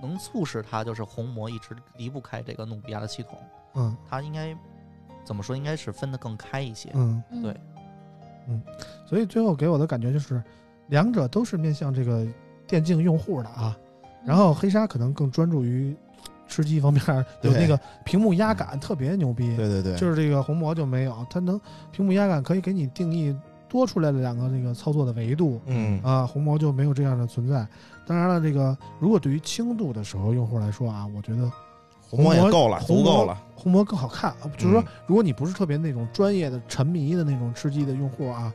[0.00, 3.36] 能促使它就是红魔一直离不开这个努比亚的系统，
[3.74, 4.56] 嗯它应该
[5.24, 5.56] 怎么说？
[5.56, 6.90] 应该是分得更开一些。
[6.94, 7.20] 嗯。
[8.48, 8.60] 嗯
[9.06, 10.42] 所以最后给我的感觉就是，
[10.88, 12.26] 两者都是面向这个
[12.66, 13.76] 电竞用户的啊。
[14.24, 15.96] 然后黑鲨可能更专注于
[16.46, 17.02] 吃鸡方面，
[17.42, 19.56] 有那个屏幕压感特别牛逼。
[19.56, 21.60] 对对对，就是这个红魔就没有，它能
[21.90, 23.34] 屏幕压感可以给你定义
[23.68, 27.66] 多出来的两个那个操作的维度嗯啊，红魔就没有这样的存在。
[28.06, 31.50] 当然了，这个如果对于轻度的手游用户来说啊，我觉得
[32.10, 33.42] 红魔也够了，红魔足够了。
[33.54, 34.30] 红魔更好看。
[34.32, 38.52] 啊就是说嗯，如果你不是特别那种专业的沉迷的那种吃鸡的用户啊，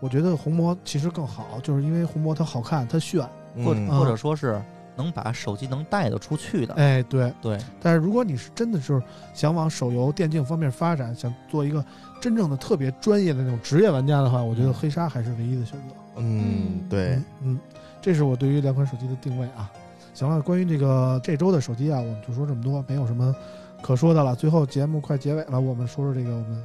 [0.00, 3.20] 我觉得红魔其实更好，就是因为红魔它好看，它炫。
[3.56, 4.60] 嗯或者或者说是
[4.96, 6.74] 能把手机能带得出去的。
[6.74, 7.32] 哎，对。
[7.40, 9.02] 对，但是如果你是真的就是
[9.32, 11.84] 想往手游电竞方面发展，想做一个
[12.20, 15.94] 真正的特别专业的那种职业玩家的话，我觉得黑鲨还是唯一的选择。
[16.16, 17.60] 嗯，对嗯，，嗯，
[18.00, 19.70] 这是我对于两款手机的定位啊。
[20.14, 23.34] 行了，关于这个这周的手机啊，我们就说这么多，没有什么
[23.82, 24.34] 可说的了。
[24.34, 26.64] 最后节目快结尾了，我们说说这个我们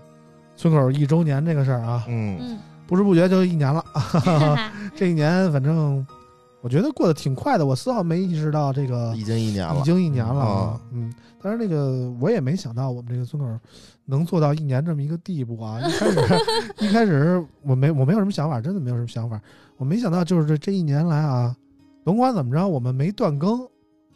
[0.56, 3.82] 村口一周年这个事儿啊，嗯嗯，不知不觉就一年了。
[3.94, 6.06] 哈哈这一年反正
[6.62, 10.82] 我觉得过得挺快的，我丝毫没意识到这个已经一年了，已经一年了啊啊。
[10.92, 13.60] 嗯，但是那个我也没想到我们这个村口
[14.06, 15.80] 能做到一年这么一个地步啊。
[15.80, 16.20] 一开始
[16.86, 19.40] 一开始我没我没有什么想法，真的没有什么想法。
[19.78, 21.56] 我没想到就是这这一年来啊，
[22.04, 23.68] 甭管怎么着，我们没断更，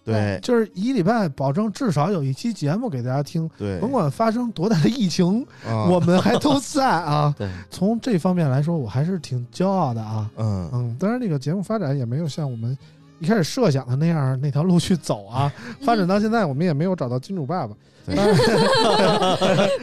[0.03, 3.49] 对就是一礼拜保证至少有一期节目给大家听。
[3.57, 7.34] 对，甭管发生多大的疫情，啊我们还都在啊。
[7.39, 10.29] 对，从这方面来说，我还是挺骄傲的啊。
[10.38, 12.77] 嗯嗯，当然这个节目发展也没有像我们
[13.19, 15.51] 一开始设想的那样那条路去走啊。
[15.86, 17.73] 发展到现在，我们也没有找到金主爸爸。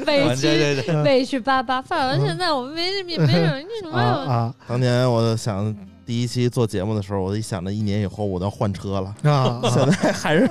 [0.07, 0.47] 委屈
[1.03, 3.99] 委屈巴巴，发展到现在我们没也没有那什啊么。
[4.31, 5.75] 啊当年我想
[6.11, 10.45] 第一期做节目的时候，我一想着一年以后我都要换车了，啊 现在还是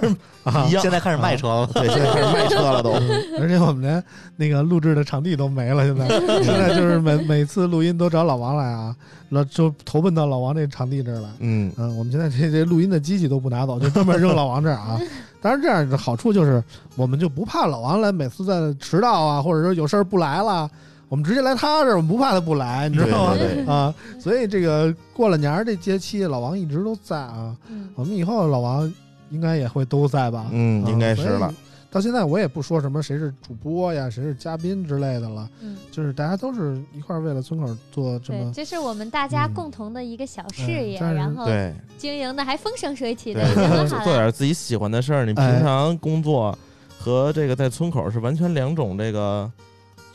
[0.46, 0.72] 啊一！
[0.72, 1.68] 样，现在开始卖车了。
[1.76, 2.92] 对，现在开始卖车了都。
[3.42, 4.02] 而且我们连
[4.38, 6.08] 那个录制的场地都没了，现在
[6.42, 8.96] 现在就是每每次录音都找老王来啊，
[9.28, 11.28] 那就投奔到老王这场地这儿来。
[11.40, 14.98] 嗯嗯，我们现在这这录音的机器都不拿走，就专门扔老王这儿啊。
[15.42, 16.64] 当然，这样的好处就是，
[16.96, 20.72] 我们就不怕老王来，每次在迟到啊，或者说有事儿不来了，
[21.10, 23.34] 我们直接来他这儿，我们不怕他不来，你知道吗？
[23.36, 27.56] 对对对啊，所以这个过了年儿这节期，老王一直都在啊。
[27.70, 28.92] 嗯我们以后老王
[29.32, 30.48] 应该也会都在吧？
[30.52, 31.54] 嗯，啊应该是了。
[31.92, 38.52] 到现在我也不说什么谁是主播呀，谁是嘉宾之类的了，嗯，就是大家都是一块儿为了村口做这对，么。
[38.54, 44.12] 这是我们大家嗯共同的一个小事业，然后对经营的还风生水起的，对，已经很做好了。
[44.12, 45.26] 做点自己喜欢的事儿。
[45.26, 46.56] 你平哎常工作
[47.00, 49.52] 和这个在村口是完全两种这个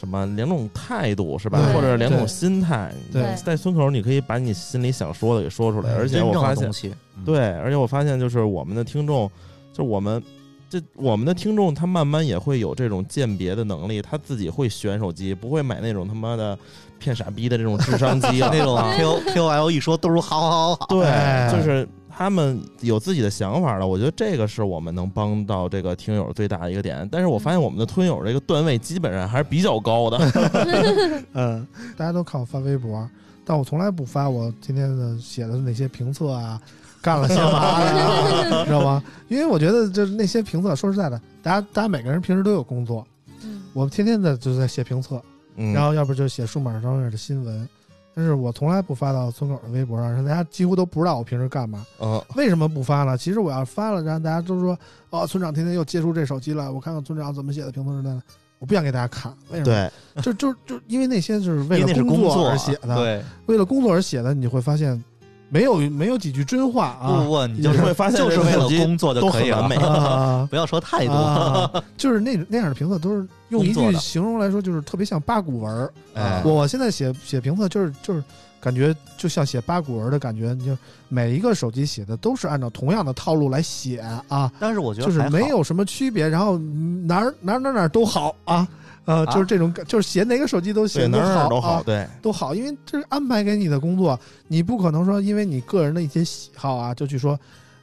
[0.04, 1.58] 什么两种态度是吧？
[1.72, 2.92] 或者两种心态。
[3.12, 6.70] 对在村口你可以把你心里想说的给说出来，嗯而且我发现
[7.24, 9.30] 对，而且我发现就是我们的听众，
[9.72, 10.22] 就我们
[10.68, 16.58] 这我们的听众，他慢慢也会有这种鉴别的能力，他自己会选手机，不会买那种他妈的
[16.98, 23.86] 骗傻逼的这种智商机了 那种啊 K O K O L 一说都是好好好，对，哎就是他们有自己的想法了。
[23.86, 27.08] 我觉得这个是我们能帮到这个听友最大的一个点。
[27.10, 30.18] 但是我发现我们的吞友这个段位基本上还是比较高的。
[31.32, 33.08] 嗯， 大家都看我发微博，
[33.44, 36.60] 但我从来不发我今天的写的那些评测啊，
[37.02, 39.02] 干了些嘛的啊， 知道吗？
[39.28, 43.06] 因为我觉得就是那些评测，说实在的，大家大家每个人平时都有工作，
[43.42, 45.20] 嗯我天天的就在写评测，
[45.56, 47.68] 嗯，然后要不就写数码商业的新闻，
[48.14, 51.84] 但是我从来不发到村口的微博上，让大家几乎都不知道我平时干嘛。
[51.98, 53.18] 啊，为什么不发了？
[53.18, 54.78] 其实我要发了，让大家都说
[55.10, 58.22] 哦，村长天天又接触这手机了，我看看村长怎么写的评论之类的。
[58.60, 59.90] 我不想给大家看，为什么？
[60.14, 65.02] 对，就就就因为那些就是为了工作而写的，对，为了工作而写的，你就会发现
[65.54, 67.24] 没有没有几句真话啊。
[67.24, 71.14] 不，你你就会发现就是为了工作就可以完美，啊 不要说太多。
[71.14, 75.90] 啊，就是那那样的评测都是用一句形容来说，就是特别像八股文。
[76.14, 76.42] 哎。
[76.44, 78.22] 我现在写写评测，就是就是
[78.60, 80.76] 感觉就像写八股文的感觉，你就
[81.08, 88.66] 每一个手机写的都是按照同样的套路来写啊，但是我觉得就是没有什么区别，然后嗯哪儿哪儿哪儿哪儿都好啊。
[89.04, 97.38] 呃，啊就是这种感，就是写哪个手机都写，哪儿哪都好对，都好，因为这是安排给你的工作，你不可能说因为你个人的一些喜好啊，就去说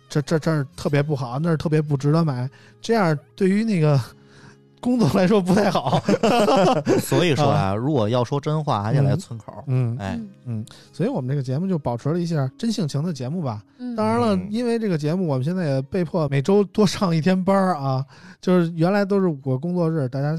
[0.09, 2.49] 这这这儿特别不好，那儿特别不值得买，
[2.82, 3.99] 这样对于那个
[4.82, 6.01] 工作来说不太好。
[6.99, 9.63] 所以说啊，如果要说真话，还得来村口。
[9.67, 13.61] 嗯，哎，嗯所以我们这个节目就保持了一下真性情的节目吧。
[13.78, 18.03] 嗯，当然了嗯，因为这个节目，我们现在也被迫每周多上一天班儿啊，
[18.41, 20.36] 就是原来都是五个工作日，大家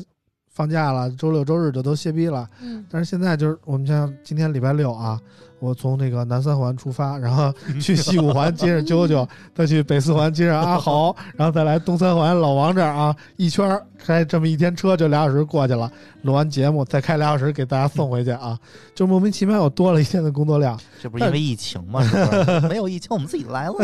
[0.52, 2.48] 放假了，周六周日就都歇逼了。
[2.62, 5.20] 嗯但是现在就是我们像今天礼拜六啊，
[5.62, 15.88] 我从那个南三环出发，然后 去西五环接着啾啾，再去北四环接着阿豪， 然后再来东三环老王这儿啊，一圈开这么一天车就俩小时过去了。
[16.22, 18.56] 录完节目再开俩小时给大家送回去啊，
[18.94, 20.78] 就莫名其妙又多了一天的工作量。
[21.00, 22.02] 这不是因为疫情吗？
[22.02, 22.60] 是不是？
[22.68, 23.74] 没有疫情，我们自己来了。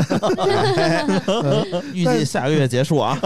[1.27, 3.17] 呃预计下个月结束啊，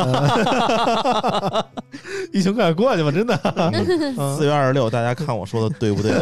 [2.32, 3.36] 疫情快过去吧，真的。
[4.36, 6.12] 四月二十六，大家看我说的对不对？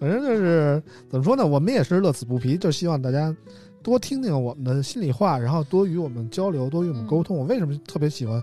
[0.00, 0.59] 反正就是
[1.08, 3.34] 怎么说呢，我们也是乐此不疲，就希望大家
[3.82, 7.36] 多听听我们的心里话，然后多与我们交流，多与我们沟通。
[7.36, 8.42] 我为什么特别喜欢，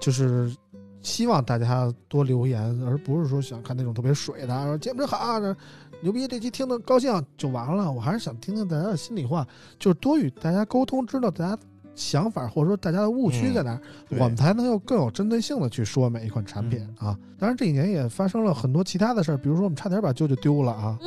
[0.00, 0.54] 就是
[1.02, 5.56] 希望大家多留言，而不是说想看那种特别水的，说节目真好啊，这
[6.00, 7.90] 牛逼，这期听得高兴就完了。
[7.90, 9.46] 我还是想听听大家的心里话，
[9.78, 11.58] 就是多与大家沟通，知道大家。
[11.98, 13.78] 想法或者说大家的误区在哪
[14.10, 17.18] 我们才能有更有针对性的去说每一款产品啊。
[17.38, 20.98] 当然这一年也发生了很多其他的事儿，比如说我们差点把舅舅丢了啊。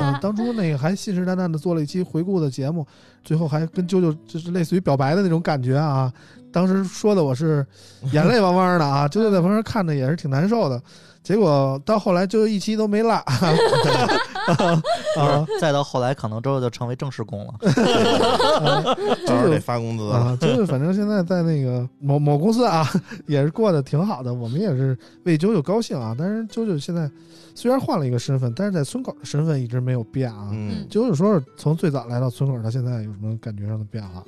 [0.00, 2.86] 啊， 当初那个还信誓旦旦的做了一期回顾的节目，
[3.22, 6.12] 最后还跟舅舅就是类似于表白的那种感觉啊。
[6.52, 7.66] 当时说的我是
[8.12, 10.82] 眼泪汪汪的啊，舅舅在旁边看着也是挺难受的。
[11.22, 13.12] 结果到后来啾啾一期都没落
[15.18, 17.54] 啊再到后来，可能之后就成为正式工了。
[19.26, 20.10] 到时候得发工资。
[20.10, 22.86] 啊，就是反正现在在那个某某公司啊，
[23.26, 24.32] 也是过得挺好的。
[24.32, 26.14] 我们也是为啾啾高兴啊。
[26.18, 27.10] 但是啾啾现在
[27.54, 30.48] 虽然换了一个身份，但是在村口的身份一直没有变啊。
[30.52, 34.22] 嗯，啾啾说说从最早来到村口，到现在有什么感觉上的变化？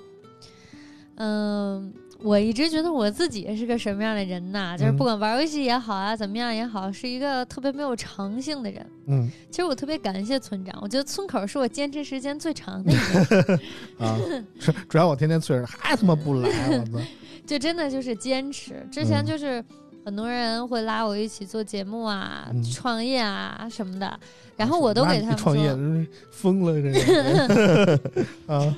[1.20, 1.92] 嗯，
[2.22, 4.76] 我一直觉得我自己是个什么样的人呐？
[4.76, 8.84] 就是嗯不管玩游戏也好啊，怎么样也好，是一个特别没有长性的人。
[9.06, 13.58] 嗯其实我特别感谢村长，我觉得村口是我坚持时间最长的一个，
[14.04, 14.18] 啊，
[14.58, 16.48] 是主要我天天催着，还他妈不来，
[16.92, 17.04] 我操！
[17.46, 18.86] 就真的就是坚持。
[18.90, 19.64] 之前嗯就是
[20.04, 24.18] 很多人会拉我一起做节目啊、嗯创业啊什么的，
[24.56, 25.70] 然后我都给他们创业
[26.32, 28.00] 疯了，这个
[28.52, 28.76] 啊，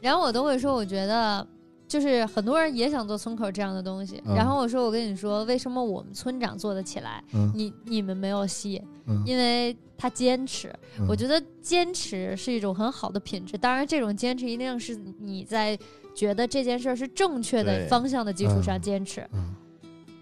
[0.00, 1.46] 然后我都会说，我觉得。
[1.88, 4.34] 就是很多人也想做村口这样的东西，嗯。
[4.34, 7.50] 然后我说我跟你说，为什么我们村长做得起来，嗯。
[7.54, 10.72] 你你们没有戏，嗯，因为他坚持。
[10.98, 11.06] 嗯。
[11.08, 15.78] 我觉得坚持是一种很好的品质，当然这种坚持一定是你在
[16.14, 18.80] 觉得这件事儿是正确的方向的基础上嗯。
[18.80, 19.26] 坚持。
[19.32, 19.54] 嗯。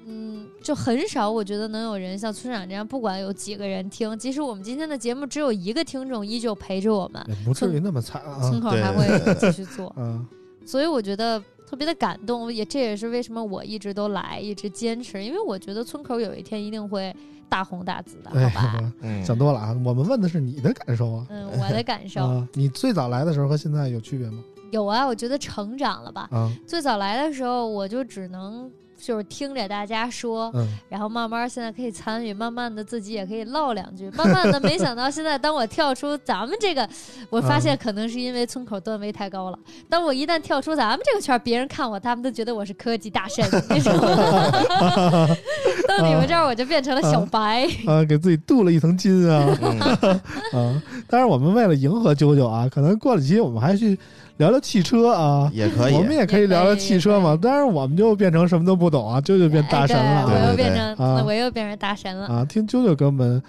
[0.06, 8.38] 嗯，就很少，我觉得能有人像村长这样，不管有几个人听，即使我们今天的节目只有一个听众，依旧陪着我们，也不至于那么惨啊。
[8.50, 8.60] 村。
[8.60, 9.90] 口还会继续做。
[9.96, 10.26] 嗯
[10.64, 17.14] 所以我觉得特别的感动，也这也是为什么我一直都来，一直坚持，因为我觉得村口有一天一定会
[17.48, 18.92] 大红大紫的，哎好吧？
[19.24, 19.76] 想多了啊！
[19.84, 21.26] 我们问的是你的感受啊。
[21.30, 24.42] 嗯，我的感受、啊，你最早来的时候和现在有区别吗？
[24.70, 26.28] 有啊，我觉得成长了吧。
[26.32, 28.70] 啊，最早来的时候，我就只能
[29.05, 34.09] 就是听着大家说，嗯，然后慢慢现在可以参与，慢慢的自己也可以唠两句。
[34.12, 36.88] 慢慢的，没想到现在当我跳出咱们这个，
[37.28, 39.59] 我发现可能是因为村口段位太高了。
[39.90, 45.28] 当我一旦跳出咱们这个圈，别人看我，他们都觉得我是科技大神，你知道吗？
[45.86, 47.68] 到你们这儿，我就变成了小白。
[47.86, 49.80] 啊，给自己镀了一层金啊嗯
[50.59, 50.82] 啊！
[51.07, 53.98] 当然，我们为了迎合啾啾啊，可能过了期我们还去
[54.37, 55.51] 聊聊汽车啊。
[55.53, 56.01] 也可以我。
[56.01, 62.26] 们也可以聊聊汽车嘛当然我们就变成什么都不懂啊，舅舅变大神哎了我又变成，啊我又变成大神了。
[62.26, 62.45] 啊！
[62.45, 63.43] 听舅舅给我们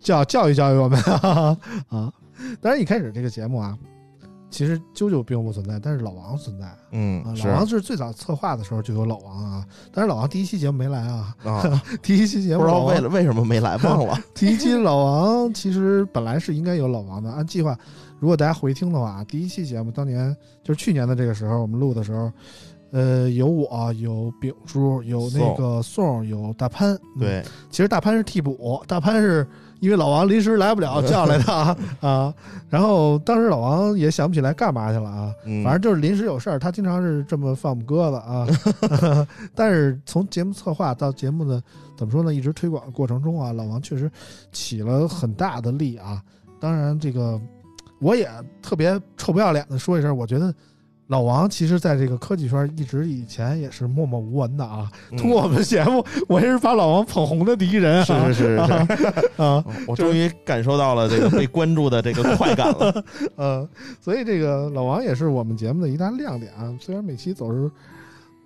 [0.00, 1.56] 教教育教育我们啊
[1.88, 2.12] 啊！
[2.60, 3.76] 当然一开始这个节目啊，
[4.50, 6.76] 其实舅舅并不存在，但是老王存在啊。
[6.92, 14.18] 嗯，是老王是最早策划的时候就有老王啊，但是老王第一期节目没来啊，啊， 第一期节目不知道为了为什么没来，忘了。
[14.34, 17.76] 第一期老王其实本来是应该有老王的，按计划，
[18.24, 22.32] 如果大家回听的话，第一期节目当年就是去年的这个时候我们录的时候，
[22.90, 26.94] 呃，有我，有丙叔，有那个宋，有大潘。
[27.16, 29.46] 嗯，对，其实大潘是替补，大潘是
[29.80, 32.34] 因为老王临时来不了叫来的啊 啊。
[32.70, 38.48] 然后当时老王也想不起来干嘛去了啊，嗯，反正就是临时有事儿，他经常是这么放我们鸽子啊。
[39.54, 41.62] 但是从节目策划到节目的
[41.94, 44.10] 怎么说呢，一直推广的过程中啊，老王确实
[44.50, 46.22] 起了很大的力啊。
[46.58, 47.38] 当然，这个
[48.04, 48.28] 我也
[48.60, 50.54] 特别臭不要脸的说一声，我觉得
[51.06, 54.90] 老王其实在这个科技圈一直以前也是默默无闻的啊。
[55.10, 58.04] 嗯通过我们节目， 我也是把老王捧红的第一人啊。
[58.04, 58.86] 是是是 啊，
[59.38, 63.04] 嗯我终于感受到了这个被关注的这个快感了。
[63.36, 63.68] 呃，
[64.02, 66.76] 所以这个老王也是我们节目的一大亮点啊。
[66.78, 67.70] 虽然每期总是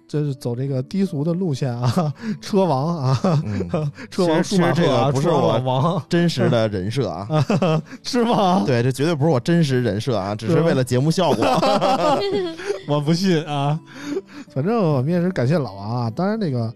[0.08, 7.44] 这是走这个低俗的路线啊， 车王啊，嗯， 车王其实舒马赫啊，其实这个不是我王真实的人设啊，
[8.02, 8.64] 是吗？
[8.66, 11.44] 对，这绝对不是我真实人设啊，只是为了节目效果。
[12.88, 13.78] 我不信啊。
[14.54, 16.10] 反正我们也是感谢老王啊。
[16.10, 16.74] 当然，这个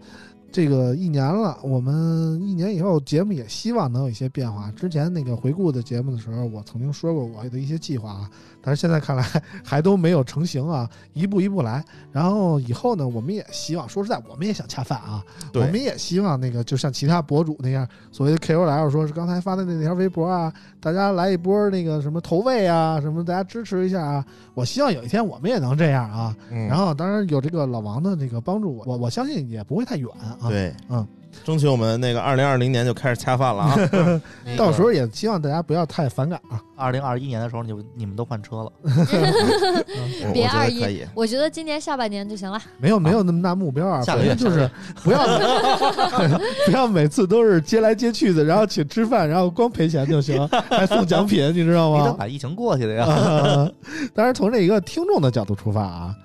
[0.51, 4.71] 这个一年了，我们一年以后节目也希望能有一些变化。
[4.71, 8.29] 之前那个回顾的节目的时候，我曾经说过我的一些计划啊，
[8.63, 9.23] 但是现在看来
[9.63, 11.83] 还都没有成型啊，一步一步来。
[12.11, 15.21] 然后以后呢，我们也希望，说实在，我们也想恰饭啊，
[15.53, 24.25] 我们也希望那个就像其他博主那样，所谓的 KOL 说是刚才发的那条微博啊，大家来一波那个什么投喂啊，什么大家支持一下啊。
[24.53, 26.35] 我希望有一天我们也能这样啊。
[26.49, 30.07] 嗯然后当然有这个老王的这个帮助，我我我相信也不会太远
[30.39, 30.47] 啊。
[30.47, 31.05] 对，嗯，
[31.43, 33.77] 争取我们那个二零二零年就开始恰饭了啊！
[34.57, 36.61] 到时候也希望大家不要太反感啊。
[36.75, 42.59] 二零二一年的时候，你们你们都换车了， 我我觉别二一我觉得今年下半年就行了。
[42.77, 44.69] 没有没有那么大目标啊，下个月反正就是
[45.03, 45.23] 不要
[46.65, 52.15] 不要每次都是接来接去的，然后请吃饭，然后光赔钱就行，还送奖品，你知道你得吗？
[52.17, 53.05] 把疫情过去的呀。
[53.05, 53.69] 啊
[54.13, 56.15] 当然，从这一个听众的角度出发啊，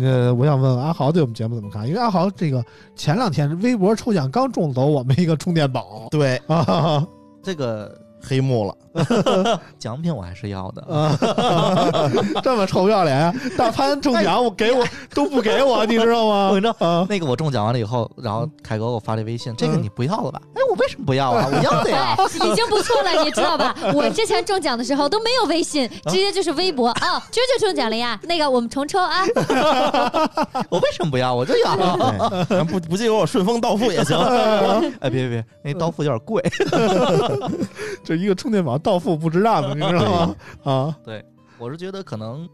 [0.00, 1.86] 呃，我想问问阿豪对我们节目怎么看？
[1.86, 2.64] 因为阿豪这个
[2.96, 6.08] 前两天微博抽奖刚中走我们一个充电宝。
[6.10, 7.06] 对，啊。
[7.42, 7.96] 这个
[8.26, 10.82] 黑幕了， 奖品我还是要的。
[10.82, 11.16] 啊，
[12.42, 13.34] 这么臭不要脸啊！
[13.56, 16.48] 大潘中奖我给我都不给我，你知道吗？
[16.52, 20.40] 我知道啊，那个我中奖完了以后，然后凯哥给我发了微信，这个你不要了吧？
[20.54, 21.48] 哎，我为什么不要啊？
[21.52, 22.14] 我要的呀。
[22.16, 23.74] 哎，已经不错了，你知道吧？
[23.92, 28.18] 我之前中奖的时候都没有微信，直接就是微博啊，这就中奖了呀。
[28.22, 29.24] 那个我们重抽啊，
[30.70, 31.34] 我为什么不要？
[31.34, 31.74] 我就要。
[32.48, 34.16] 咱不不借给我顺丰到付也行。
[35.00, 36.42] 哎，别别别，那到付有点贵。
[38.04, 40.36] 这一个充电宝到付不值当的， 你知道吗？
[40.64, 41.24] 啊，对
[41.58, 42.48] 我是觉得可能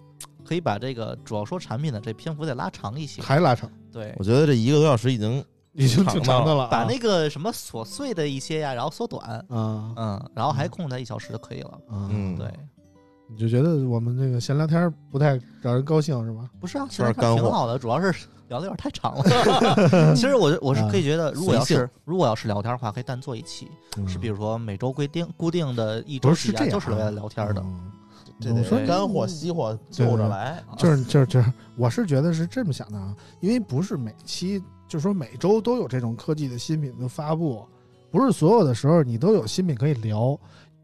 [0.44, 3.22] 可以把这个主要说产品的这篇幅再拉长一些。
[3.22, 11.70] 还拉长，对，我觉得这一个多小时已经已经挺长的了啊，把那个什么琐碎的一些呀，然后缩短，嗯嗯，然后还控制在一小时就可以了。
[11.88, 12.36] 啊，嗯。
[12.36, 12.46] 对，
[13.30, 16.50] 你就觉得我们这个闲聊天不太让人高兴是吧？
[16.60, 19.24] 不是啊，其实挺好的，主要是聊的有点太长了。
[20.14, 23.68] 其实我我是可以觉得，如果要随是如果要是聊天的话，可以单做一期，
[24.06, 27.60] 是比如说每周规定固定的一周几啊，不是为了聊天的。
[27.64, 27.92] 嗯
[28.42, 30.64] 这我说得干货稀货就着来。
[30.78, 34.58] 就是就是就是，我是觉得是这么想的啊，因为不是每期，
[34.88, 37.62] 就是说每周都有这种科技的新品的发布，
[38.10, 40.38] 不是所有的时候你都有新品可以聊。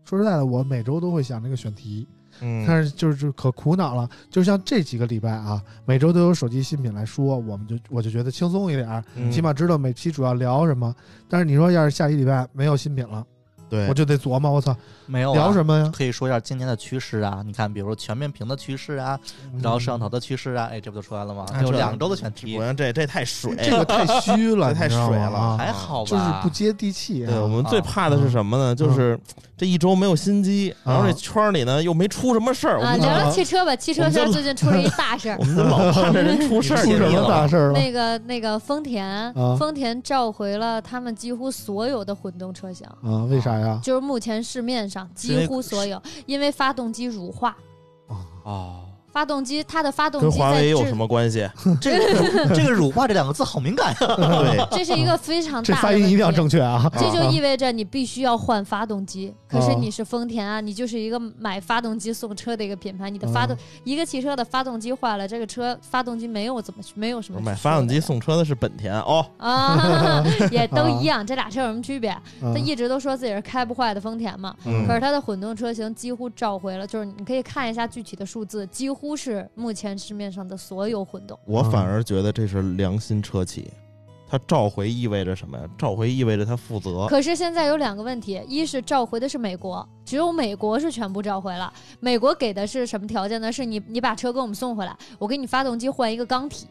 [0.04, 2.06] 说实在的，我每周都会想这个选题，
[2.40, 4.08] 嗯，但是就是可苦恼了。
[4.30, 10.94] 就像这几个礼拜啊，每周都有手机新品来说，我们就我就觉得轻松一点起码知道每期主要聊什么。
[11.28, 13.26] 但是你说要是下一礼拜没有新品了，
[13.68, 14.74] 对我，就得琢磨，我操，
[15.06, 15.92] 没有啊聊什么呀？
[15.96, 19.18] 可以说一下今年的趋势啊，你看，比如说全面屏的趋势啊，
[19.62, 21.44] 然后摄像头的趋势啊，哎，这不就出来了吗？
[21.52, 26.10] 啊这就两周的选题我，看这这太水这个 太虚了，太水了啊还好吧？
[26.10, 27.30] 就是不接地气啊。
[27.30, 28.72] 对我们最怕的是什么呢？
[28.72, 29.18] 嗯就是
[29.56, 33.74] 这一周没有新机，啊然后这圈里呢又没出什么事儿，我啊，们聊啊聊汽车吧。
[33.74, 37.78] 汽车圈最近出了一大事儿 我，们老盼着人出事儿， 出什么大事儿了？
[37.78, 43.24] 那个那个丰田啊，丰田召回了他们几乎所有的混动车型，啊？
[43.30, 43.80] 为啥呀？
[43.82, 47.56] 就是目前市面上几乎所有，因为发动机乳化，
[48.44, 48.85] 哦，
[49.16, 51.48] 发动机它的发动跟机在制华为有什么关系？
[51.80, 53.96] 这个 这个“乳化”这两个字好敏感呀。
[53.98, 56.84] 对， 这是一个非常这大发音一定要正确啊！
[56.98, 59.32] 这就意味着你必须要换发动机。
[59.48, 72.10] 可是哦你是丰田啊，你就是一个买发动机送车的一个品牌，你的发动、哦一个汽车的发动机坏了，这个车发动机没有怎么没有什么买发动机送车的是本田哦，啊，也都一样，这俩车有什么区别？
[72.10, 72.20] 啊
[72.52, 81.38] 他一直都说自己是开不坏的丰田嘛，嗯可是它的混动车型几乎召回了，就是你可以看一下具体的数字，几乎是目前市面上的所有混动。
[81.44, 83.70] 我反而觉得这是良心车企。
[84.28, 85.64] 它召回意味着什么呀？
[85.78, 87.06] 召回意味着它负责。
[87.06, 91.72] 可是现在有两个问题，一是召回的是美国，只有美国是全部召回了。
[92.00, 93.52] 美国给的是什么条件呢？
[93.52, 96.66] 是你你把车给我们送回来，我给你发动机换一个缸体。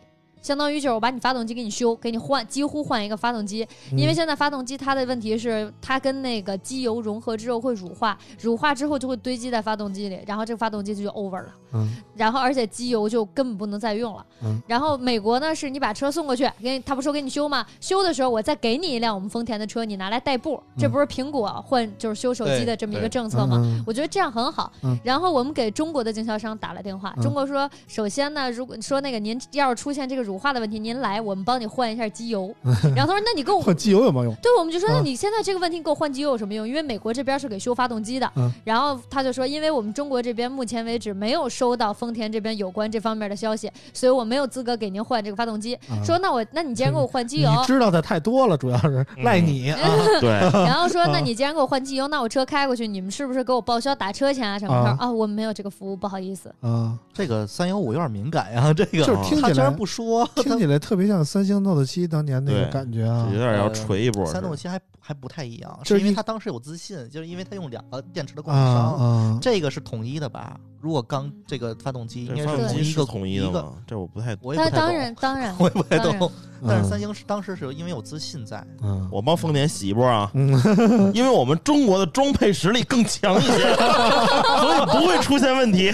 [0.46, 3.68] 相当于就是我把你发动机给你修，给你换，几乎换一个发动机。
[3.92, 11.48] 嗯因为现在发动机它的问题是，它跟那个机油融合之后会乳化，乳化之后就会堆积在发动机里，然后这个发动机就 over 了。
[11.74, 14.24] 嗯然后而且机油就根本不能再用了。
[14.44, 17.66] 嗯然后美国呢，是你把车送过去，给你他不说给你修吗？
[17.82, 23.58] 修的时候我再给你一辆我们丰田的车，你拿来代步，这不是苹果换就是修手机的这么一个政策吗？
[23.60, 24.72] 嗯我觉得这样很好。
[24.84, 32.54] 嗯然后我们给中国的经销商打了电话，嗯中国说，首先呢，如果说那个您要是出现这个乳化的问题，您来，我们帮你换一下机油。
[32.96, 34.36] 然后他说，那你给我换机油有没有用？
[34.36, 36.68] 对，我们就说，嗯那你现在这个问题，你给我换机油有什么用？
[36.68, 38.32] 因为美国这边是给修发动机的。
[38.36, 45.76] 嗯然后他就说，因为我们中国这边目前为止没有收到丰田这边有关这方面的消息，所以我没有资格给您换这个发动机。
[45.90, 49.80] 啊说那我，那你既然给我换机油，你知道的太多了，主要是赖你啊！
[50.20, 50.30] 对，
[50.66, 54.90] 然后说，啊那你既然给我换机油，那我车开过去，你们是不是给我报销打车钱啊什么的？
[54.90, 56.54] 啊啊，我们没有这个服务，不好意思。
[56.62, 63.38] 嗯，这个三幺五有点敏感呀，这个就是听起来他居然不说， 听起来特别像三星 Note 七当年那个感觉啊有。
[63.40, 64.40] 点要锤一波似的。
[64.40, 69.40] 三动七还还不太一样，是因为他当时有自信，就是因为他用两个电池的供啊应商，啊！
[69.40, 70.60] 这个是统一的吧？
[70.82, 73.74] 如果刚这个发动机应该这发动机是一个，统一的吗？
[73.86, 76.32] 这我不太， 我也不太懂，然当然，我也不太当然懂。
[76.68, 80.60] 但是嗯三星是当时是因为有自信在，嗯，我帮丰田洗一波啊，嗯
[81.14, 85.92] 因为我们中国的装配实力更强一些，所以不会出现问题。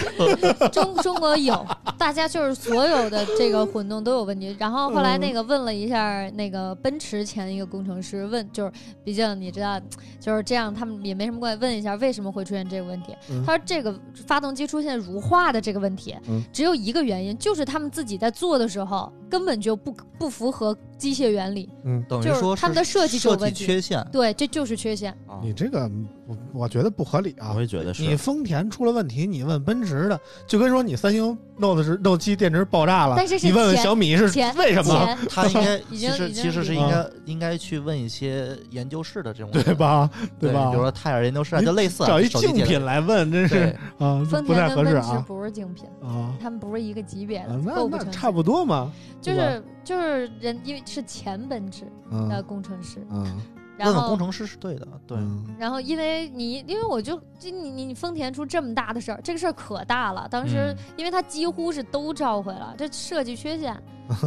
[0.71, 1.65] 中中国有，
[1.97, 4.55] 大家就是所有的这个混动都有问题。
[4.59, 8.71] 然后后来嗯那个问了一下那个奔驰前一个工程师，问就是
[9.03, 9.79] 毕竟你知道
[10.19, 13.15] 就是这样，他们也没什么关系，问一下为什么会出现这个问题。
[13.29, 21.67] 嗯他说这个发动机出现乳化的这个问题，嗯只有一个原因，就是他们自己在做的时候根本就不不符合机械原理。
[21.83, 24.05] 嗯，等于说他们的设计设计缺陷。
[24.11, 25.11] 对，这就是缺陷。
[25.27, 25.89] 啊你这个
[26.27, 27.61] 我我觉得不合理啊我。
[27.61, 34.25] 也觉得是你丰田出了问题，你问奔驰的，就跟说你三星 Note 是 Note 七电池爆炸了，但是是你问问小米是
[34.57, 39.73] 为什么，他应该已其实经其实是应该应该去问一些研究室的这种对？
[39.73, 40.09] 吧？
[40.39, 40.69] 对吧？
[40.69, 48.91] 比如说泰尔研究室啊，就类似啊找一竞品来问，真是，啊，丰不太合适啊不是竞品，啊他们不是一个级别的，啊，那那差不多嘛，
[49.21, 53.39] 就是就是人，因为是前奔驰的嗯工程师，嗯，
[53.77, 55.17] 然后问问工程师是对的，对。
[55.17, 60.27] 嗯然后因为你，因为我就这你你你丰田出这么大的事儿，这个事儿可大了。
[60.29, 63.75] 当时嗯因为它几乎是都召回了，这设计缺陷。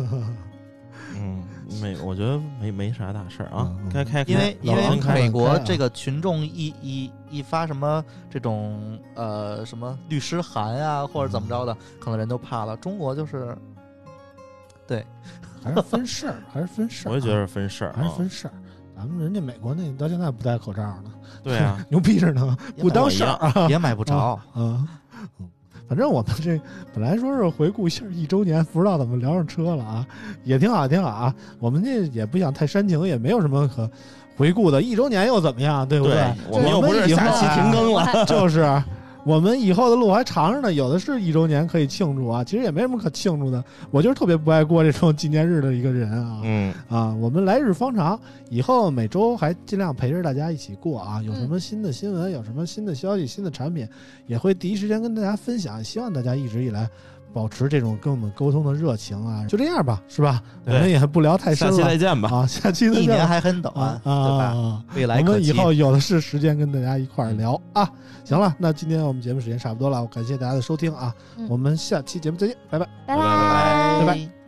[1.16, 1.42] 嗯，
[1.80, 12.76] 没，我觉得没没啥大事儿啊该开因为因为老美国这个群众一一一发什么这种呃什么律师函啊，或者怎么着的，可能人都怕了。
[12.78, 13.56] 中国就是
[15.64, 18.54] 还是分事儿，还是分事儿啊，我也觉得是分事儿啊，还是分事儿。
[18.96, 21.10] 咱们人家美国那到现在不戴口罩呢，
[21.42, 24.16] 对啊， 牛逼着呢，不当事儿啊也买不着。
[24.16, 24.46] 啊。
[24.54, 24.86] 嗯
[25.86, 26.58] 反正我们这
[26.94, 30.06] 本来说是回顾一下一周年，不知道怎么聊上车了啊，
[30.42, 31.34] 也挺好，挺好啊。
[31.58, 33.88] 我们这也不想太煽情，也没有什么可
[34.34, 34.80] 回顾的。
[34.80, 38.24] 一周年又怎么样，对不对，我们又不是下期停更，了。
[38.24, 38.62] 就是
[39.24, 42.44] 我们以后的路还长着呢，有的是一周年可以庆祝啊。
[42.44, 46.40] 其实也没什么可庆祝的，我就是特别不爱过这种纪念日的一个人啊。
[46.44, 48.18] 嗯，啊，我们来日方长，
[48.50, 51.22] 以后每周还尽量陪着大家一起过啊。
[51.22, 53.88] 有什么新的新闻，有什么新的消息、新的产品，
[54.26, 55.82] 也会第一时间跟大家分享。
[55.82, 56.88] 希望大家一直以来
[57.34, 59.44] 保持这种跟我们沟通的热情啊。
[59.46, 60.40] 就这样吧，是吧？
[60.64, 62.30] 我们也不聊太深了期再见吧。
[62.32, 62.46] 啊。
[62.46, 64.44] 下期再见一年还很短，啊对吧？
[64.44, 64.84] 啊！
[64.94, 65.18] 未来。
[65.18, 67.86] 我们以后有的是时间跟大家一块儿聊啊。
[68.24, 72.86] 行了，那今天我们节目时间差不多了，我感谢大家的收听啊，嗯我们下期节目再见，拜拜。
[73.06, 73.26] 拜拜拜
[74.00, 74.43] 拜拜拜